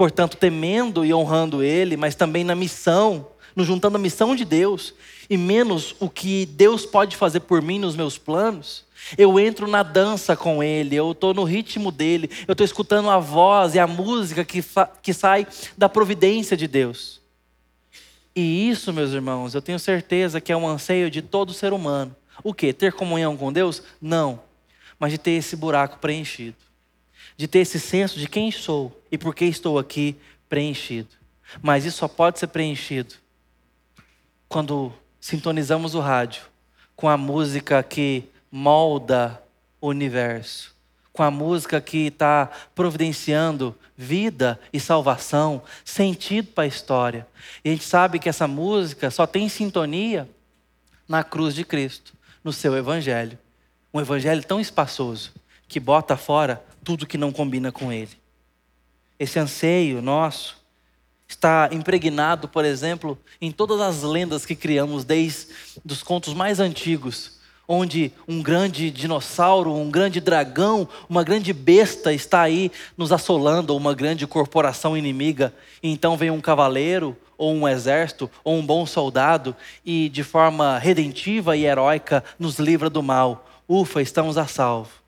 portanto, 0.03 0.37
temendo 0.37 1.05
e 1.05 1.15
honrando 1.15 1.63
Ele, 1.63 1.97
mas 1.97 2.17
também 2.17 2.43
na 2.43 2.57
missão, 2.57 3.25
nos 3.55 3.69
juntando 3.69 3.99
à 3.99 4.01
missão 4.01 4.35
de 4.35 4.45
Deus, 4.45 4.93
e 5.31 5.37
menos 5.37 5.95
o 6.01 6.11
que 6.11 6.45
Deus 6.45 6.85
pode 6.85 7.17
fazer 7.17 7.39
por 7.39 7.63
mim 7.63 7.79
nos 7.79 7.95
meus 7.95 8.19
planos, 8.19 8.85
eu 9.17 9.39
entro 9.39 9.69
na 9.69 9.85
dança 9.85 10.35
com 10.35 10.61
Ele, 10.61 10.97
eu 10.97 11.13
estou 11.13 11.33
no 11.33 11.45
ritmo 11.45 11.93
dele, 11.93 12.29
eu 12.49 12.51
estou 12.51 12.65
escutando 12.65 13.09
a 13.11 13.21
voz 13.21 13.77
e 13.77 13.79
a 13.79 13.87
música 13.87 14.45
que, 14.45 14.65
que 15.01 15.15
sai 15.15 15.47
da 15.79 15.89
providência 15.89 16.57
de 16.57 16.67
Deus. 16.67 17.21
E 18.35 18.69
isso, 18.69 18.93
meus 18.93 19.13
irmãos, 19.13 19.55
eu 19.55 19.63
tenho 19.63 19.79
certeza 19.79 20.41
que 20.41 20.51
é 20.51 20.57
um 20.57 20.67
anseio 20.67 21.09
de 21.09 21.23
todo 21.23 21.55
ser 21.55 21.73
humano. 21.73 22.17
O 22.43 22.53
que? 22.53 22.73
Ter 22.73 22.93
comunhão 22.93 23.37
com 23.37 23.53
Deus? 23.53 23.85
Não. 24.01 24.41
Mas 24.99 25.13
de 25.13 25.19
ter 25.19 25.31
esse 25.31 25.55
buraco 25.55 26.01
preenchido. 26.01 26.57
De 27.43 27.49
ter 27.49 27.59
esse 27.59 27.81
senso 27.81 28.21
de 28.21 28.29
quem 28.29 28.53
sou 28.53 29.03
e 29.11 29.19
por 29.19 29.35
que 29.35 29.45
estou 29.45 29.77
aqui 29.77 30.17
preenchido. 30.49 31.09
Mas 31.61 31.85
isso 31.85 31.99
só 31.99 32.07
pode 32.07 32.39
ser 32.39 32.47
preenchido 32.47 33.17
quando 34.49 34.93
sintonizamos 35.21 35.97
o 35.97 35.99
rádio 35.99 36.45
com 36.95 37.09
a 37.09 37.17
música 37.17 37.83
que 37.83 38.23
molda 38.49 39.43
o 39.81 39.89
universo, 39.89 40.73
com 41.13 41.25
a 41.25 41.33
música 41.33 41.81
que 41.81 42.07
está 42.07 42.49
providenciando 42.77 43.77
vida 43.97 44.57
e 44.73 44.79
salvação, 44.79 45.65
sentido 45.85 46.47
para 46.53 46.63
a 46.63 46.69
história. 46.69 47.27
E 47.65 47.71
a 47.71 47.73
gente 47.73 47.83
sabe 47.85 48.21
que 48.21 48.29
essa 48.29 48.47
música 48.47 49.11
só 49.11 49.27
tem 49.27 49.49
sintonia 49.49 50.31
na 51.09 51.25
cruz 51.25 51.57
de 51.57 51.65
Cristo, 51.65 52.15
no 52.45 52.53
seu 52.53 52.77
evangelho. 52.77 53.37
Um 53.93 54.01
evangelho 54.01 54.45
tão 54.45 54.61
espaçoso 54.61 55.33
que 55.67 55.81
bota 55.81 56.17
fora 56.17 56.63
tudo 56.85 57.07
que 57.07 57.19
não 57.19 57.33
combina 57.33 57.71
com 57.71 57.93
ele. 57.93 58.11
Esse 59.19 59.39
anseio 59.39 60.03
nosso 60.03 60.63
está 61.29 61.69
impregnado, 61.73 62.49
por 62.49 62.65
exemplo, 62.65 63.19
em 63.41 63.51
todas 63.51 63.81
as 63.81 64.03
lendas 64.03 64.45
que 64.45 64.55
criamos 64.55 65.05
desde 65.05 65.49
os 65.85 66.03
contos 66.03 66.35
mais 66.35 66.61
antigos, 66.61 67.39
onde 67.67 68.13
um 68.29 68.43
grande 68.43 68.91
dinossauro, 68.91 69.75
um 69.75 69.91
grande 69.91 70.21
dragão, 70.21 70.89
uma 71.09 71.25
grande 71.25 71.53
besta 71.53 72.13
está 72.13 72.43
aí 72.43 72.71
nos 72.97 73.13
assolando, 73.13 73.77
uma 73.77 73.95
grande 73.95 74.27
corporação 74.27 74.97
inimiga, 74.97 75.55
e 75.83 75.91
então 75.91 76.17
vem 76.17 76.31
um 76.31 76.41
cavaleiro, 76.41 77.17
ou 77.39 77.53
um 77.55 77.67
exército, 77.67 78.31
ou 78.45 78.57
um 78.57 78.65
bom 78.65 78.87
soldado, 78.87 79.57
e 79.85 80.09
de 80.09 80.23
forma 80.23 80.79
redentiva 80.79 81.57
e 81.57 81.65
heróica 81.65 82.23
nos 82.39 82.59
livra 82.59 82.91
do 82.91 83.03
mal. 83.03 83.49
Ufa, 83.69 84.03
estamos 84.03 84.37
a 84.37 84.47
salvo. 84.47 85.02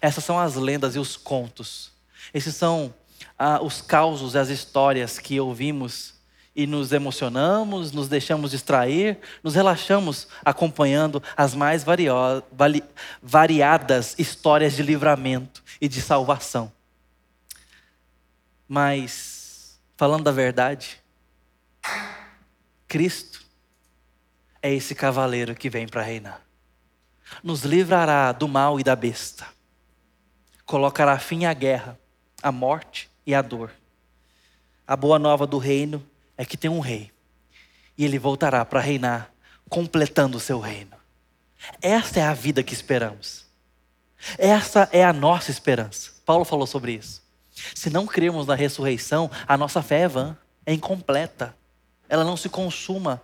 Essas 0.00 0.24
são 0.24 0.38
as 0.38 0.54
lendas 0.54 0.96
e 0.96 0.98
os 0.98 1.16
contos. 1.16 1.92
Esses 2.32 2.54
são 2.56 2.94
ah, 3.38 3.60
os 3.62 3.80
causos 3.80 4.34
e 4.34 4.38
as 4.38 4.48
histórias 4.48 5.18
que 5.18 5.38
ouvimos 5.40 6.14
e 6.56 6.66
nos 6.66 6.92
emocionamos, 6.92 7.90
nos 7.90 8.08
deixamos 8.08 8.52
distrair, 8.52 9.18
nos 9.42 9.54
relaxamos 9.54 10.28
acompanhando 10.44 11.22
as 11.36 11.54
mais 11.54 11.84
variadas 13.20 14.14
histórias 14.18 14.74
de 14.74 14.82
livramento 14.82 15.62
e 15.80 15.88
de 15.88 16.00
salvação. 16.00 16.72
Mas, 18.68 19.80
falando 19.96 20.24
da 20.24 20.32
verdade, 20.32 21.02
Cristo 22.86 23.44
é 24.62 24.72
esse 24.72 24.94
cavaleiro 24.94 25.54
que 25.54 25.68
vem 25.68 25.88
para 25.88 26.02
reinar. 26.02 26.40
Nos 27.42 27.64
livrará 27.64 28.30
do 28.30 28.46
mal 28.46 28.78
e 28.78 28.84
da 28.84 28.94
besta. 28.94 29.53
Colocará 30.66 31.18
fim 31.18 31.44
à 31.44 31.52
guerra, 31.52 31.98
à 32.42 32.50
morte 32.50 33.10
e 33.26 33.34
a 33.34 33.42
dor. 33.42 33.70
A 34.86 34.96
boa 34.96 35.18
nova 35.18 35.46
do 35.46 35.58
reino 35.58 36.04
é 36.36 36.44
que 36.44 36.56
tem 36.56 36.70
um 36.70 36.80
rei. 36.80 37.10
E 37.96 38.04
ele 38.04 38.18
voltará 38.18 38.64
para 38.64 38.80
reinar, 38.80 39.30
completando 39.68 40.36
o 40.36 40.40
seu 40.40 40.58
reino. 40.58 40.92
Esta 41.80 42.20
é 42.20 42.22
a 42.22 42.34
vida 42.34 42.62
que 42.62 42.74
esperamos. 42.74 43.46
Essa 44.38 44.88
é 44.92 45.04
a 45.04 45.12
nossa 45.12 45.50
esperança. 45.50 46.12
Paulo 46.24 46.44
falou 46.44 46.66
sobre 46.66 46.92
isso. 46.92 47.22
Se 47.74 47.88
não 47.88 48.06
cremos 48.06 48.46
na 48.46 48.54
ressurreição, 48.54 49.30
a 49.46 49.56
nossa 49.56 49.82
fé 49.82 50.00
é 50.00 50.08
vã, 50.08 50.36
é 50.66 50.72
incompleta. 50.72 51.54
Ela 52.08 52.24
não 52.24 52.36
se 52.36 52.48
consuma. 52.48 53.22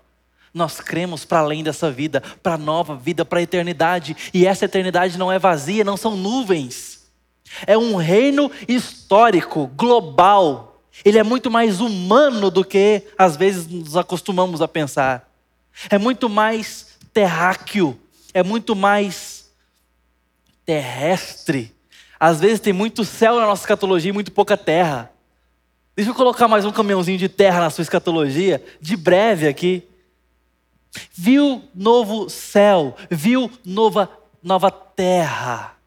Nós 0.52 0.80
cremos 0.80 1.24
para 1.24 1.40
além 1.40 1.62
dessa 1.62 1.90
vida, 1.90 2.20
para 2.42 2.54
a 2.54 2.58
nova 2.58 2.96
vida, 2.96 3.24
para 3.24 3.38
a 3.38 3.42
eternidade. 3.42 4.16
E 4.32 4.46
essa 4.46 4.64
eternidade 4.64 5.18
não 5.18 5.30
é 5.30 5.38
vazia, 5.38 5.84
não 5.84 5.96
são 5.96 6.16
nuvens. 6.16 6.99
É 7.66 7.76
um 7.76 7.96
reino 7.96 8.50
histórico, 8.68 9.66
global, 9.76 10.82
Ele 11.04 11.18
é 11.18 11.22
muito 11.22 11.50
mais 11.50 11.80
humano 11.80 12.50
do 12.50 12.64
que 12.64 13.02
às 13.16 13.36
vezes 13.36 13.66
nos 13.66 13.96
acostumamos 13.96 14.60
a 14.60 14.68
pensar. 14.68 15.28
É 15.88 15.98
muito 15.98 16.28
mais 16.28 16.98
terráqueo, 17.12 17.98
é 18.34 18.42
muito 18.42 18.74
mais 18.76 19.50
terrestre. 20.64 21.74
Às 22.18 22.40
vezes 22.40 22.60
tem 22.60 22.72
muito 22.72 23.04
céu 23.04 23.36
na 23.36 23.46
nossa 23.46 23.62
escatologia 23.62 24.10
e 24.10 24.12
muito 24.12 24.30
pouca 24.30 24.56
terra. 24.56 25.10
Deixa 25.96 26.10
eu 26.10 26.14
colocar 26.14 26.48
mais 26.48 26.64
um 26.64 26.72
caminhãozinho 26.72 27.18
de 27.18 27.28
terra 27.28 27.60
na 27.60 27.70
sua 27.70 27.82
escatologia, 27.82 28.62
de 28.80 28.96
breve 28.96 29.48
aqui. 29.48 29.82
Viu 31.12 31.62
novo 31.74 32.28
céu, 32.28 32.96
viu 33.10 33.50
nova, 33.64 34.08
nova 34.42 34.70
terra. 34.70 35.79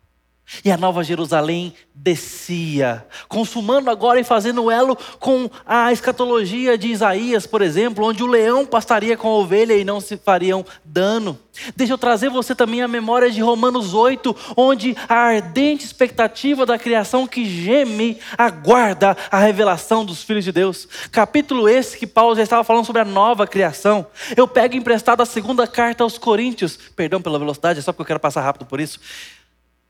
E 0.63 0.71
a 0.71 0.77
nova 0.77 1.03
Jerusalém 1.03 1.73
descia, 1.95 3.05
consumando 3.27 3.89
agora 3.89 4.19
e 4.19 4.23
fazendo 4.23 4.69
elo 4.69 4.97
com 5.19 5.49
a 5.65 5.91
escatologia 5.91 6.77
de 6.77 6.89
Isaías, 6.89 7.47
por 7.47 7.61
exemplo, 7.61 8.05
onde 8.05 8.23
o 8.23 8.27
leão 8.27 8.65
pastaria 8.65 9.15
com 9.15 9.27
a 9.27 9.37
ovelha 9.37 9.73
e 9.73 9.85
não 9.85 10.01
se 10.01 10.17
fariam 10.17 10.65
dano. 10.83 11.39
Deixa 11.75 11.93
eu 11.93 11.97
trazer 11.97 12.29
você 12.29 12.55
também 12.55 12.81
a 12.81 12.87
memória 12.87 13.29
de 13.29 13.41
Romanos 13.41 13.93
8, 13.93 14.35
onde 14.57 14.95
a 15.07 15.15
ardente 15.15 15.85
expectativa 15.85 16.65
da 16.65 16.79
criação 16.79 17.27
que 17.27 17.45
geme 17.45 18.17
aguarda 18.37 19.15
a 19.29 19.39
revelação 19.39 20.03
dos 20.03 20.23
filhos 20.23 20.43
de 20.43 20.51
Deus. 20.51 20.87
Capítulo 21.11 21.69
esse 21.69 21.97
que 21.97 22.07
Paulo 22.07 22.35
já 22.35 22.43
estava 22.43 22.63
falando 22.63 22.85
sobre 22.85 23.01
a 23.01 23.05
nova 23.05 23.45
criação. 23.45 24.05
Eu 24.35 24.47
pego 24.47 24.75
emprestado 24.75 25.21
a 25.21 25.25
segunda 25.25 25.67
carta 25.67 26.03
aos 26.03 26.17
Coríntios, 26.17 26.77
perdão 26.95 27.21
pela 27.21 27.39
velocidade, 27.39 27.79
é 27.79 27.81
só 27.81 27.91
porque 27.91 28.01
eu 28.01 28.07
quero 28.07 28.19
passar 28.19 28.41
rápido 28.41 28.65
por 28.65 28.81
isso. 28.81 28.99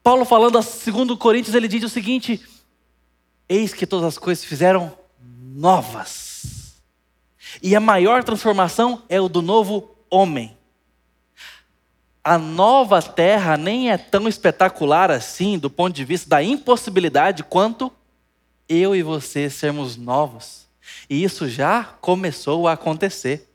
Paulo 0.04 0.26
falando 0.26 0.58
a 0.58 0.62
2 0.62 1.18
Coríntios, 1.18 1.56
ele 1.56 1.68
diz 1.68 1.84
o 1.84 1.90
seguinte: 1.90 2.44
Eis 3.48 3.74
que 3.74 3.88
todas 3.88 4.06
as 4.06 4.18
coisas 4.18 4.44
fizeram 4.44 4.92
novas. 5.56 6.82
E 7.62 7.76
a 7.76 7.80
maior 7.80 8.24
transformação 8.24 9.04
é 9.08 9.22
o 9.22 9.30
do 9.30 9.42
novo 9.42 9.96
homem. 10.10 10.58
A 12.22 12.38
nova 12.38 13.02
terra 13.02 13.56
nem 13.56 13.92
é 13.92 13.98
tão 13.98 14.28
espetacular 14.28 15.10
assim, 15.10 15.58
do 15.58 15.70
ponto 15.70 15.96
de 15.96 16.04
vista 16.04 16.30
da 16.30 16.44
impossibilidade, 16.44 17.44
quanto 17.44 17.92
eu 18.68 18.96
e 18.96 19.04
você 19.04 19.50
sermos 19.50 19.96
novos. 19.96 20.68
E 21.10 21.24
isso 21.24 21.48
já 21.48 21.84
começou 21.84 22.68
a 22.68 22.74
acontecer. 22.74 23.50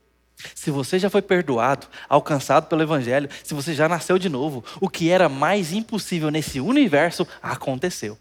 Se 0.54 0.70
você 0.70 0.98
já 0.98 1.10
foi 1.10 1.20
perdoado, 1.20 1.88
alcançado 2.08 2.66
pelo 2.66 2.82
Evangelho, 2.82 3.28
se 3.42 3.54
você 3.54 3.74
já 3.74 3.88
nasceu 3.88 4.18
de 4.18 4.28
novo, 4.28 4.64
o 4.80 4.88
que 4.88 5.10
era 5.10 5.28
mais 5.28 5.72
impossível 5.72 6.30
nesse 6.30 6.60
universo 6.60 7.26
aconteceu. 7.42 8.16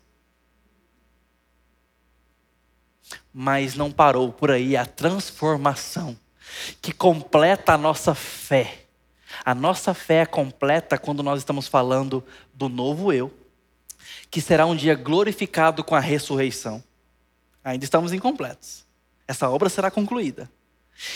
Mas 3.32 3.76
não 3.76 3.92
parou 3.92 4.32
por 4.32 4.50
aí 4.50 4.76
a 4.76 4.86
transformação 4.86 6.18
que 6.82 6.92
completa 6.92 7.74
a 7.74 7.78
nossa 7.78 8.16
fé. 8.16 8.86
A 9.46 9.54
nossa 9.54 9.94
fé 9.94 10.22
é 10.22 10.26
completa 10.26 10.98
quando 10.98 11.22
nós 11.22 11.40
estamos 11.40 11.68
falando 11.68 12.24
do 12.54 12.68
novo 12.68 13.14
eu, 13.14 13.32
que 14.32 14.42
será 14.42 14.66
um 14.66 14.76
dia 14.76 14.96
glorificado 14.96 15.84
com 15.84 15.94
a 15.94 16.00
ressurreição. 16.00 16.84
Ainda 17.64 17.86
estamos 17.86 18.12
incompletos. 18.12 18.86
Essa 19.28 19.50
obra 19.50 19.70
será 19.70 19.92
concluída. 19.92 20.50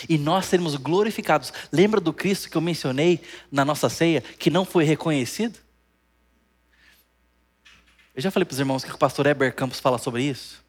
E 0.08 0.16
nós 0.16 0.46
seremos 0.46 0.76
glorificados. 0.76 1.52
Lembra 1.72 2.00
do 2.00 2.12
Cristo 2.12 2.48
que 2.48 2.56
eu 2.56 2.60
mencionei 2.60 3.20
na 3.50 3.64
nossa 3.64 3.88
ceia, 3.88 4.20
que 4.20 4.50
não 4.50 4.64
foi 4.64 4.84
reconhecido? 4.84 5.58
Eu 8.14 8.22
já 8.22 8.30
falei 8.30 8.44
para 8.44 8.52
os 8.52 8.60
irmãos 8.60 8.84
que 8.84 8.92
o 8.92 8.98
pastor 8.98 9.26
Eber 9.26 9.54
Campos 9.54 9.80
fala 9.80 9.98
sobre 9.98 10.22
isso. 10.22 10.62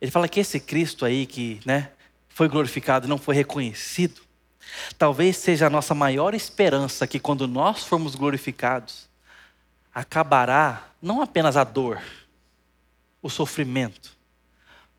Ele 0.00 0.10
fala 0.10 0.28
que 0.28 0.40
esse 0.40 0.58
Cristo 0.58 1.04
aí 1.04 1.26
que 1.26 1.60
né, 1.64 1.90
foi 2.28 2.48
glorificado 2.48 3.06
e 3.06 3.08
não 3.08 3.18
foi 3.18 3.34
reconhecido, 3.34 4.20
talvez 4.96 5.36
seja 5.36 5.66
a 5.66 5.70
nossa 5.70 5.94
maior 5.94 6.34
esperança 6.34 7.06
que 7.06 7.18
quando 7.18 7.46
nós 7.46 7.84
formos 7.84 8.14
glorificados, 8.14 9.08
acabará 9.94 10.88
não 11.02 11.20
apenas 11.20 11.56
a 11.56 11.64
dor, 11.64 12.00
o 13.20 13.28
sofrimento, 13.28 14.16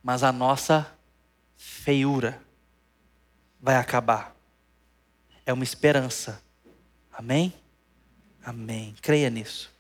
mas 0.04 0.24
a 0.24 0.32
nossa 0.32 0.92
feiura 1.58 2.40
vai 3.60 3.76
acabar. 3.76 4.36
É 5.46 5.54
uma 5.54 5.64
esperança. 5.64 6.42
Amém? 7.12 7.54
Amém. 8.44 8.96
Creia 9.02 9.30
nisso. 9.30 9.72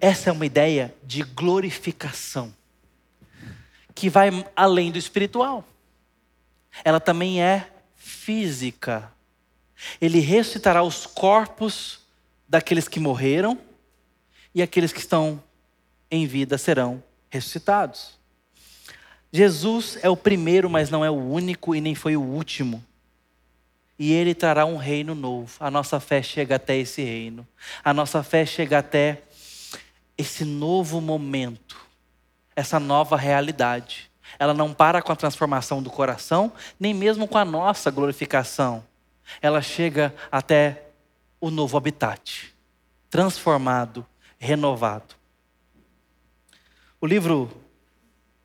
Essa 0.00 0.30
é 0.30 0.32
uma 0.32 0.46
ideia 0.46 0.94
de 1.02 1.22
glorificação 1.22 2.54
que 3.94 4.08
vai 4.08 4.30
além 4.54 4.92
do 4.92 4.98
espiritual. 4.98 5.64
Ela 6.84 7.00
também 7.00 7.42
é 7.42 7.68
física. 7.96 9.12
Ele 10.00 10.20
ressuscitará 10.20 10.82
os 10.82 11.06
corpos 11.06 12.00
daqueles 12.48 12.88
que 12.88 13.00
morreram 13.00 13.58
e 14.54 14.62
aqueles 14.62 14.92
que 14.92 15.00
estão 15.00 15.42
em 16.10 16.26
vida 16.26 16.56
serão 16.58 17.02
ressuscitados. 17.28 18.17
Jesus 19.32 19.98
é 20.02 20.08
o 20.08 20.16
primeiro, 20.16 20.70
mas 20.70 20.90
não 20.90 21.04
é 21.04 21.10
o 21.10 21.14
único 21.14 21.74
e 21.74 21.80
nem 21.80 21.94
foi 21.94 22.16
o 22.16 22.22
último 22.22 22.82
e 23.98 24.12
ele 24.12 24.34
trará 24.34 24.64
um 24.64 24.76
reino 24.76 25.14
novo. 25.14 25.56
A 25.58 25.70
nossa 25.70 25.98
fé 25.98 26.22
chega 26.22 26.56
até 26.56 26.76
esse 26.76 27.02
reino. 27.02 27.46
A 27.82 27.92
nossa 27.92 28.22
fé 28.22 28.46
chega 28.46 28.78
até 28.78 29.22
esse 30.16 30.44
novo 30.44 31.00
momento, 31.00 31.76
essa 32.54 32.78
nova 32.78 33.16
realidade. 33.16 34.10
Ela 34.38 34.54
não 34.54 34.72
para 34.72 35.02
com 35.02 35.10
a 35.10 35.16
transformação 35.16 35.82
do 35.82 35.90
coração, 35.90 36.52
nem 36.78 36.94
mesmo 36.94 37.26
com 37.26 37.38
a 37.38 37.44
nossa 37.44 37.90
glorificação. 37.90 38.84
Ela 39.42 39.60
chega 39.60 40.14
até 40.30 40.84
o 41.40 41.50
novo 41.50 41.76
habitat, 41.76 42.54
transformado, 43.10 44.06
renovado. 44.38 45.16
O 47.00 47.06
livro 47.06 47.50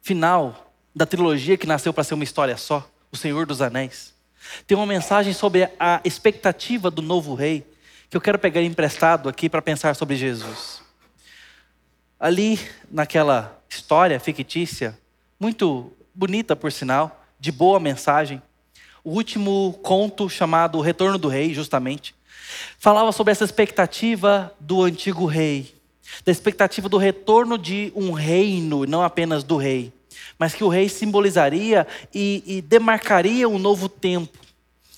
final 0.02 0.73
da 0.96 1.06
trilogia 1.06 1.58
que 1.58 1.66
nasceu 1.66 1.94
para 1.94 2.04
ser 2.04 2.14
uma 2.14 2.24
história 2.24 2.56
só, 2.58 2.88
O 3.12 3.18
Senhor 3.18 3.46
dos 3.46 3.62
Anéis, 3.62 4.14
tem 4.68 4.78
uma 4.78 4.86
mensagem 4.86 5.34
sobre 5.34 5.70
a 5.80 6.02
expectativa 6.04 6.92
do 6.92 7.02
novo 7.02 7.34
rei, 7.34 7.66
que 8.10 8.18
eu 8.18 8.22
quero 8.22 8.38
pegar 8.38 8.62
emprestado 8.62 9.30
aqui 9.30 9.50
para 9.50 9.62
pensar 9.62 9.96
sobre 9.96 10.16
Jesus. 10.16 10.82
Ali, 12.20 12.60
naquela 12.92 13.60
história 13.70 14.20
fictícia, 14.20 14.98
muito 15.40 15.92
bonita 16.14 16.56
por 16.56 16.72
sinal, 16.72 17.26
de 17.40 17.52
boa 17.52 17.80
mensagem, 17.80 18.42
o 19.04 19.12
último 19.12 19.78
conto 19.82 20.30
chamado 20.30 20.78
O 20.78 20.82
Retorno 20.82 21.18
do 21.18 21.28
Rei, 21.28 21.54
justamente, 21.54 22.16
falava 22.78 23.12
sobre 23.12 23.32
essa 23.32 23.44
expectativa 23.44 24.54
do 24.60 24.84
antigo 24.84 25.26
rei, 25.26 25.76
da 26.24 26.32
expectativa 26.32 26.88
do 26.88 26.98
retorno 26.98 27.58
de 27.58 27.92
um 27.96 28.12
reino, 28.12 28.86
não 28.86 29.02
apenas 29.02 29.44
do 29.44 29.58
rei 29.58 29.92
mas 30.38 30.54
que 30.54 30.64
o 30.64 30.70
rei 30.70 30.90
simbolizaria 30.90 31.88
e, 32.14 32.44
e 32.46 32.62
demarcaria 32.62 33.48
um 33.48 33.60
novo 33.60 33.88
tempo. 33.88 34.38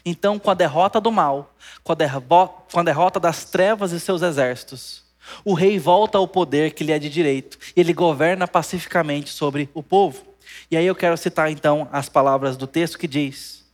Então, 0.05 0.37
com 0.37 0.51
a 0.51 0.53
derrota 0.53 1.01
do 1.01 1.11
mal, 1.11 1.55
com 1.83 1.91
a, 1.91 2.47
com 2.71 2.79
a 2.79 2.83
derrota 2.83 3.19
das 3.19 3.45
trevas 3.45 3.91
e 3.91 3.99
seus 3.99 4.21
exércitos, 4.21 5.03
o 5.43 5.53
rei 5.53 5.79
volta 5.79 6.17
ao 6.17 6.27
poder 6.27 6.73
que 6.73 6.83
lhe 6.83 6.91
é 6.91 6.99
de 6.99 7.09
direito. 7.09 7.57
E 7.75 7.79
ele 7.79 7.93
governa 7.93 8.47
pacificamente 8.47 9.31
sobre 9.31 9.69
o 9.73 9.81
povo. 9.81 10.21
E 10.69 10.77
aí 10.77 10.85
eu 10.85 10.95
quero 10.95 11.17
citar 11.17 11.51
então 11.51 11.89
as 11.91 12.07
palavras 12.07 12.55
do 12.55 12.67
texto 12.67 12.99
que 12.99 13.07
diz: 13.07 13.65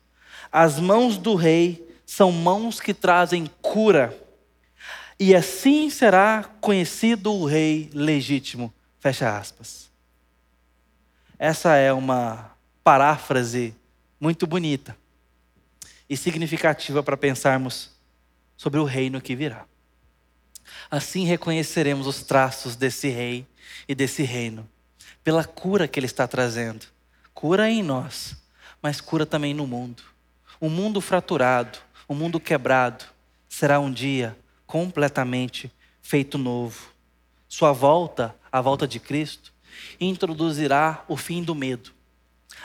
As 0.52 0.80
mãos 0.80 1.18
do 1.18 1.36
rei 1.36 1.86
são 2.06 2.32
mãos 2.32 2.80
que 2.80 2.94
trazem 2.94 3.50
cura, 3.62 4.18
e 5.20 5.36
assim 5.36 5.90
será 5.90 6.46
conhecido 6.60 7.34
o 7.34 7.46
rei 7.46 7.90
legítimo. 7.94 8.74
Fecha 9.00 9.38
aspas. 9.38 9.91
Essa 11.44 11.76
é 11.76 11.92
uma 11.92 12.52
paráfrase 12.84 13.74
muito 14.20 14.46
bonita 14.46 14.96
e 16.08 16.16
significativa 16.16 17.02
para 17.02 17.18
pensarmos 17.18 17.90
sobre 18.56 18.80
o 18.80 18.84
reino 18.84 19.20
que 19.20 19.36
virá. 19.36 19.66
Assim 20.92 21.26
reconheceremos 21.26 22.06
os 22.06 22.22
traços 22.22 22.76
desse 22.76 23.10
rei 23.10 23.48
e 23.88 23.96
desse 23.96 24.22
reino, 24.22 24.70
pela 25.24 25.44
cura 25.44 25.88
que 25.88 26.00
ele 26.00 26.06
está 26.06 26.28
trazendo. 26.28 26.86
Cura 27.34 27.68
em 27.68 27.82
nós, 27.82 28.36
mas 28.80 29.02
cura 29.02 29.26
também 29.26 29.52
no 29.52 29.66
mundo. 29.66 30.04
O 30.60 30.70
mundo 30.70 31.02
fraturado, 31.02 31.80
o 32.08 32.14
mundo 32.14 32.40
quebrado, 32.40 33.04
será 33.50 33.80
um 33.80 33.92
dia 33.92 34.38
completamente 34.68 35.72
feito 36.04 36.38
novo. 36.38 36.92
Sua 37.50 37.72
volta, 37.72 38.36
a 38.52 38.62
volta 38.62 38.88
de 38.88 39.00
Cristo, 39.00 39.52
introduzirá 40.00 41.04
o 41.08 41.16
fim 41.16 41.44
do 41.44 41.56
medo, 41.56 41.92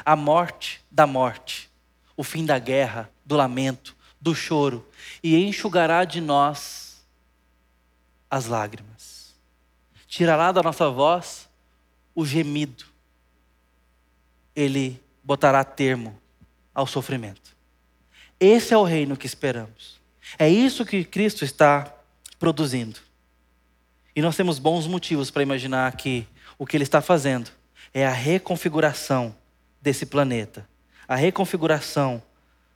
a 0.04 0.16
morte 0.16 0.82
da 0.90 1.06
morte, 1.06 1.70
o 2.16 2.24
fim 2.24 2.44
da 2.44 2.58
guerra, 2.58 3.10
do 3.24 3.36
lamento, 3.36 3.96
do 4.20 4.34
choro, 4.34 4.86
e 5.22 5.36
enxugará 5.36 6.04
de 6.04 6.20
nós 6.20 7.04
as 8.30 8.46
lágrimas. 8.46 9.34
Tirará 10.06 10.52
da 10.52 10.62
nossa 10.62 10.88
voz 10.90 11.48
o 12.14 12.24
gemido. 12.24 12.84
ele 14.54 14.98
botará 15.22 15.62
termo 15.62 16.18
ao 16.74 16.86
sofrimento. 16.86 17.54
Esse 18.40 18.72
é 18.72 18.78
o 18.78 18.84
reino 18.84 19.16
que 19.16 19.26
esperamos. 19.26 20.00
É 20.38 20.48
isso 20.48 20.86
que 20.86 21.04
Cristo 21.04 21.44
está 21.44 21.92
produzindo. 22.38 22.98
E 24.14 24.22
nós 24.22 24.34
temos 24.34 24.58
bons 24.58 24.86
motivos 24.86 25.30
para 25.30 25.42
imaginar 25.42 25.94
que 25.96 26.26
o 26.58 26.66
que 26.66 26.76
ele 26.76 26.84
está 26.84 27.00
fazendo 27.00 27.50
é 27.92 28.06
a 28.06 28.12
reconfiguração 28.12 29.34
desse 29.80 30.06
planeta, 30.06 30.68
a 31.06 31.14
reconfiguração 31.14 32.22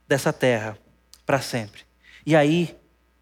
dessa 0.07 0.33
terra 0.33 0.79
para 1.25 1.41
sempre. 1.41 1.83
E 2.25 2.37
aí, 2.37 2.77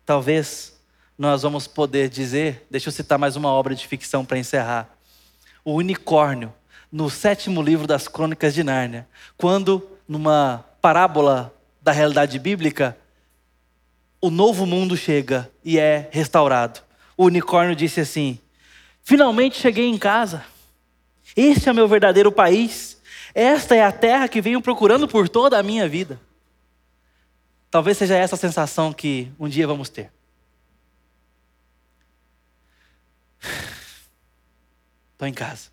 talvez 0.04 0.78
nós 1.16 1.42
vamos 1.42 1.66
poder 1.66 2.08
dizer, 2.08 2.66
deixa 2.70 2.88
eu 2.88 2.92
citar 2.92 3.18
mais 3.18 3.36
uma 3.36 3.50
obra 3.50 3.74
de 3.74 3.86
ficção 3.86 4.24
para 4.24 4.38
encerrar. 4.38 4.88
O 5.64 5.74
unicórnio, 5.74 6.52
no 6.90 7.10
sétimo 7.10 7.60
livro 7.60 7.86
das 7.86 8.08
Crônicas 8.08 8.54
de 8.54 8.62
Nárnia, 8.62 9.06
quando, 9.36 9.86
numa 10.06 10.64
parábola 10.80 11.54
da 11.82 11.92
realidade 11.92 12.38
bíblica, 12.38 12.96
o 14.20 14.30
novo 14.30 14.66
mundo 14.66 14.96
chega 14.96 15.50
e 15.64 15.78
é 15.78 16.08
restaurado. 16.10 16.80
O 17.16 17.24
unicórnio 17.24 17.74
disse 17.74 18.00
assim: 18.00 18.38
Finalmente 19.08 19.58
cheguei 19.58 19.86
em 19.86 19.96
casa. 19.96 20.44
Este 21.34 21.70
é 21.70 21.72
meu 21.72 21.88
verdadeiro 21.88 22.30
país. 22.30 23.00
Esta 23.34 23.74
é 23.74 23.82
a 23.82 23.90
terra 23.90 24.28
que 24.28 24.42
venho 24.42 24.60
procurando 24.60 25.08
por 25.08 25.30
toda 25.30 25.58
a 25.58 25.62
minha 25.62 25.88
vida. 25.88 26.20
Talvez 27.70 27.96
seja 27.96 28.14
essa 28.18 28.34
a 28.34 28.38
sensação 28.38 28.92
que 28.92 29.32
um 29.40 29.48
dia 29.48 29.66
vamos 29.66 29.88
ter. 29.88 30.12
Estou 35.12 35.26
em 35.26 35.32
casa. 35.32 35.70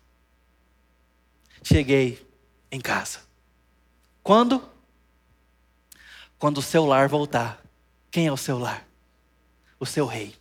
Cheguei 1.62 2.26
em 2.72 2.80
casa. 2.80 3.18
Quando? 4.22 4.66
Quando 6.38 6.56
o 6.56 6.62
seu 6.62 6.86
lar 6.86 7.06
voltar. 7.06 7.62
Quem 8.10 8.28
é 8.28 8.32
o 8.32 8.36
seu 8.38 8.58
lar? 8.58 8.88
O 9.78 9.84
seu 9.84 10.06
rei. 10.06 10.34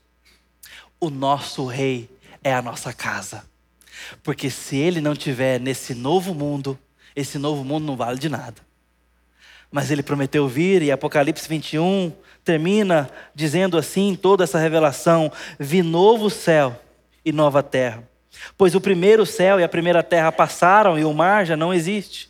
O 0.98 1.10
nosso 1.10 1.66
rei 1.66 2.15
é 2.46 2.54
a 2.54 2.62
nossa 2.62 2.94
casa. 2.94 3.44
Porque 4.24 4.52
se 4.52 4.78
ele 4.78 5.02
não 5.02 5.16
tiver 5.16 5.60
nesse 5.60 5.96
novo 5.96 6.36
mundo, 6.36 6.78
esse 7.16 7.40
novo 7.40 7.64
mundo 7.64 7.86
não 7.86 7.98
vale 7.98 8.20
de 8.20 8.30
nada. 8.30 8.62
Mas 9.72 9.90
ele 9.90 10.04
prometeu 10.04 10.48
vir, 10.48 10.84
e 10.84 10.92
Apocalipse 10.92 11.50
21 11.50 12.14
termina 12.44 13.10
dizendo 13.34 13.78
assim: 13.80 14.16
toda 14.16 14.44
essa 14.44 14.60
revelação: 14.60 15.32
vi 15.60 15.82
novo 15.82 16.30
céu 16.30 16.80
e 17.26 17.32
nova 17.32 17.64
terra. 17.64 18.08
Pois 18.56 18.76
o 18.76 18.82
primeiro 18.82 19.26
céu 19.26 19.60
e 19.60 19.64
a 19.64 19.70
primeira 19.70 20.04
terra 20.04 20.32
passaram 20.32 21.00
e 21.00 21.04
o 21.04 21.14
mar 21.14 21.46
já 21.48 21.58
não 21.58 21.74
existe. 21.74 22.30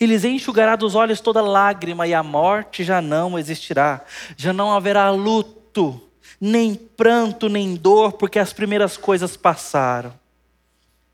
e 0.00 0.06
lhes 0.06 0.24
enxugará 0.24 0.76
dos 0.76 0.94
olhos 0.94 1.20
toda 1.20 1.40
lágrima, 1.40 2.06
e 2.06 2.14
a 2.14 2.22
morte 2.22 2.84
já 2.84 3.00
não 3.00 3.38
existirá. 3.38 4.02
Já 4.36 4.52
não 4.52 4.72
haverá 4.72 5.10
luto, 5.10 6.00
nem 6.40 6.74
pranto, 6.74 7.48
nem 7.48 7.74
dor, 7.74 8.12
porque 8.12 8.38
as 8.38 8.52
primeiras 8.52 8.96
coisas 8.96 9.36
passaram. 9.36 10.12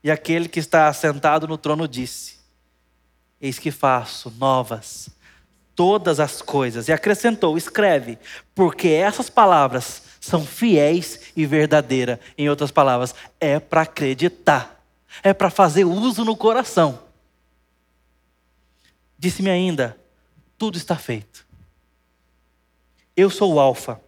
E 0.03 0.11
aquele 0.11 0.47
que 0.47 0.59
está 0.59 0.87
assentado 0.87 1.47
no 1.47 1.57
trono 1.57 1.87
disse: 1.87 2.37
Eis 3.41 3.59
que 3.59 3.71
faço 3.71 4.33
novas 4.37 5.09
todas 5.77 6.19
as 6.19 6.41
coisas. 6.41 6.89
E 6.89 6.91
acrescentou: 6.91 7.57
Escreve, 7.57 8.17
porque 8.53 8.89
essas 8.89 9.29
palavras 9.29 10.01
são 10.19 10.45
fiéis 10.45 11.31
e 11.35 11.45
verdadeiras. 11.45 12.19
Em 12.37 12.49
outras 12.49 12.71
palavras, 12.71 13.15
é 13.39 13.59
para 13.59 13.81
acreditar, 13.81 14.81
é 15.23 15.33
para 15.33 15.49
fazer 15.49 15.85
uso 15.85 16.25
no 16.25 16.35
coração. 16.35 17.06
Disse-me 19.17 19.49
ainda: 19.49 19.97
tudo 20.57 20.77
está 20.77 20.95
feito. 20.95 21.45
Eu 23.15 23.29
sou 23.29 23.53
o 23.53 23.59
Alfa 23.59 23.99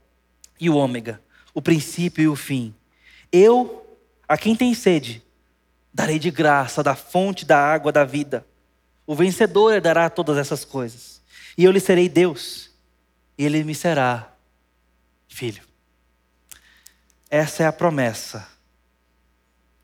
e 0.59 0.69
o 0.69 0.75
Ômega, 0.75 1.21
o 1.53 1.61
princípio 1.61 2.23
e 2.23 2.27
o 2.27 2.35
fim. 2.35 2.75
Eu, 3.31 3.97
a 4.27 4.37
quem 4.37 4.55
tem 4.55 4.73
sede, 4.73 5.23
darei 5.93 6.19
de 6.19 6.29
graça 6.29 6.83
da 6.83 6.95
fonte 6.95 7.45
da 7.45 7.57
água 7.57 7.91
da 7.91 8.03
vida. 8.03 8.45
O 9.05 9.15
vencedor 9.15 9.73
herdará 9.73 10.09
todas 10.09 10.37
essas 10.37 10.63
coisas. 10.63 11.21
E 11.57 11.63
eu 11.63 11.71
lhe 11.71 11.79
serei 11.79 12.07
Deus, 12.07 12.71
e 13.37 13.43
ele 13.45 13.63
me 13.63 13.73
será 13.73 14.31
filho. 15.27 15.63
Essa 17.29 17.63
é 17.63 17.67
a 17.67 17.73
promessa 17.73 18.47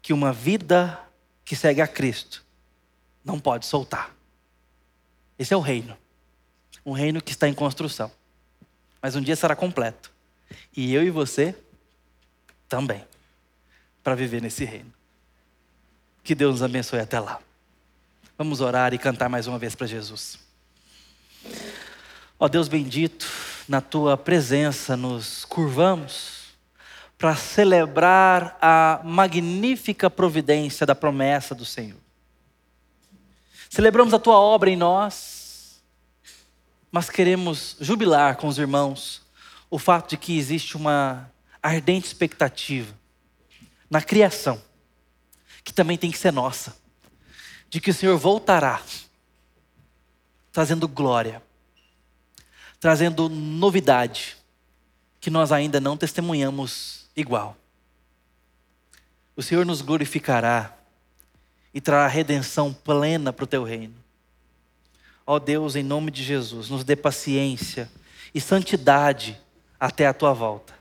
que 0.02 0.14
uma 0.14 0.32
vida 0.32 1.00
que 1.44 1.56
segue 1.56 1.82
a 1.82 1.88
Cristo 1.88 2.46
não 3.24 3.40
pode 3.40 3.66
soltar. 3.66 4.15
Esse 5.38 5.54
é 5.54 5.58
o 5.58 5.62
reino. 5.62 5.98
Um 6.86 6.92
reino 6.92 7.22
que 7.22 7.32
está 7.32 7.48
em 7.48 7.54
construção. 7.54 8.12
Mas 9.02 9.16
um 9.16 9.22
dia 9.22 9.36
será 9.36 9.56
completo. 9.56 10.12
E 10.76 10.94
eu 10.94 11.04
e 11.04 11.10
você 11.10 11.56
também. 12.68 13.04
Para 14.04 14.16
viver 14.16 14.42
nesse 14.42 14.66
reino. 14.66 14.94
Que 16.24 16.36
Deus 16.36 16.54
nos 16.54 16.64
abençoe 16.64 17.00
até 17.00 17.20
lá. 17.20 17.40
Vamos 18.38 18.62
orar 18.62 18.94
e 18.94 18.98
cantar 18.98 19.30
mais 19.30 19.48
uma 19.48 19.58
vez 19.58 19.76
para 19.76 19.88
Jesus. 19.88 20.40
Ó 22.40 22.48
Deus 22.48 22.68
bendito, 22.68 23.26
na 23.68 23.80
tua 23.80 24.18
presença 24.18 24.98
nos 24.98 25.46
curvamos 25.46 26.46
para 27.18 27.36
celebrar 27.36 28.58
a 28.62 29.00
magnífica 29.04 30.10
providência 30.10 30.86
da 30.86 30.94
promessa 30.94 31.56
do 31.56 31.64
Senhor. 31.64 32.05
Celebramos 33.76 34.14
a 34.14 34.20
tua 34.20 34.40
obra 34.40 34.70
em 34.70 34.78
nós, 34.78 35.84
mas 36.90 37.10
queremos 37.10 37.76
jubilar 37.82 38.38
com 38.38 38.48
os 38.48 38.58
irmãos 38.58 39.22
o 39.70 39.78
fato 39.78 40.12
de 40.12 40.16
que 40.16 40.38
existe 40.38 40.78
uma 40.78 41.30
ardente 41.62 42.08
expectativa 42.08 42.98
na 43.90 44.02
criação, 44.02 44.64
que 45.62 45.74
também 45.74 45.98
tem 45.98 46.10
que 46.10 46.18
ser 46.18 46.32
nossa, 46.32 46.74
de 47.70 47.82
que 47.82 47.90
o 47.90 47.94
Senhor 47.94 48.18
voltará, 48.18 48.82
trazendo 50.54 50.88
glória, 50.88 51.44
trazendo 52.80 53.28
novidade, 53.28 54.38
que 55.20 55.30
nós 55.30 55.52
ainda 55.52 55.82
não 55.82 55.98
testemunhamos 55.98 57.10
igual. 57.14 57.58
O 59.36 59.44
Senhor 59.44 59.66
nos 59.66 59.82
glorificará 59.82 60.75
e 61.76 61.82
trará 61.82 62.08
redenção 62.08 62.74
plena 62.74 63.34
para 63.34 63.44
o 63.44 63.48
teu 63.48 63.66
reino. 63.66 63.96
Ó 65.28 65.38
Deus, 65.38 65.76
em 65.76 65.84
nome 65.84 66.10
de 66.10 66.24
Jesus, 66.24 66.70
nos 66.70 66.86
dê 66.86 66.96
paciência 66.96 67.92
e 68.34 68.40
santidade 68.40 69.38
até 69.78 70.08
a 70.08 70.14
tua 70.14 70.34
volta. 70.34 70.74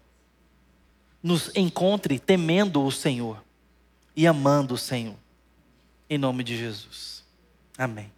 Nos 1.20 1.50
encontre 1.56 2.20
temendo 2.20 2.84
o 2.84 2.92
Senhor 2.92 3.42
e 4.14 4.24
amando 4.24 4.74
o 4.74 4.78
Senhor. 4.78 5.16
Em 6.08 6.16
nome 6.16 6.44
de 6.44 6.56
Jesus. 6.56 7.24
Amém. 7.76 8.14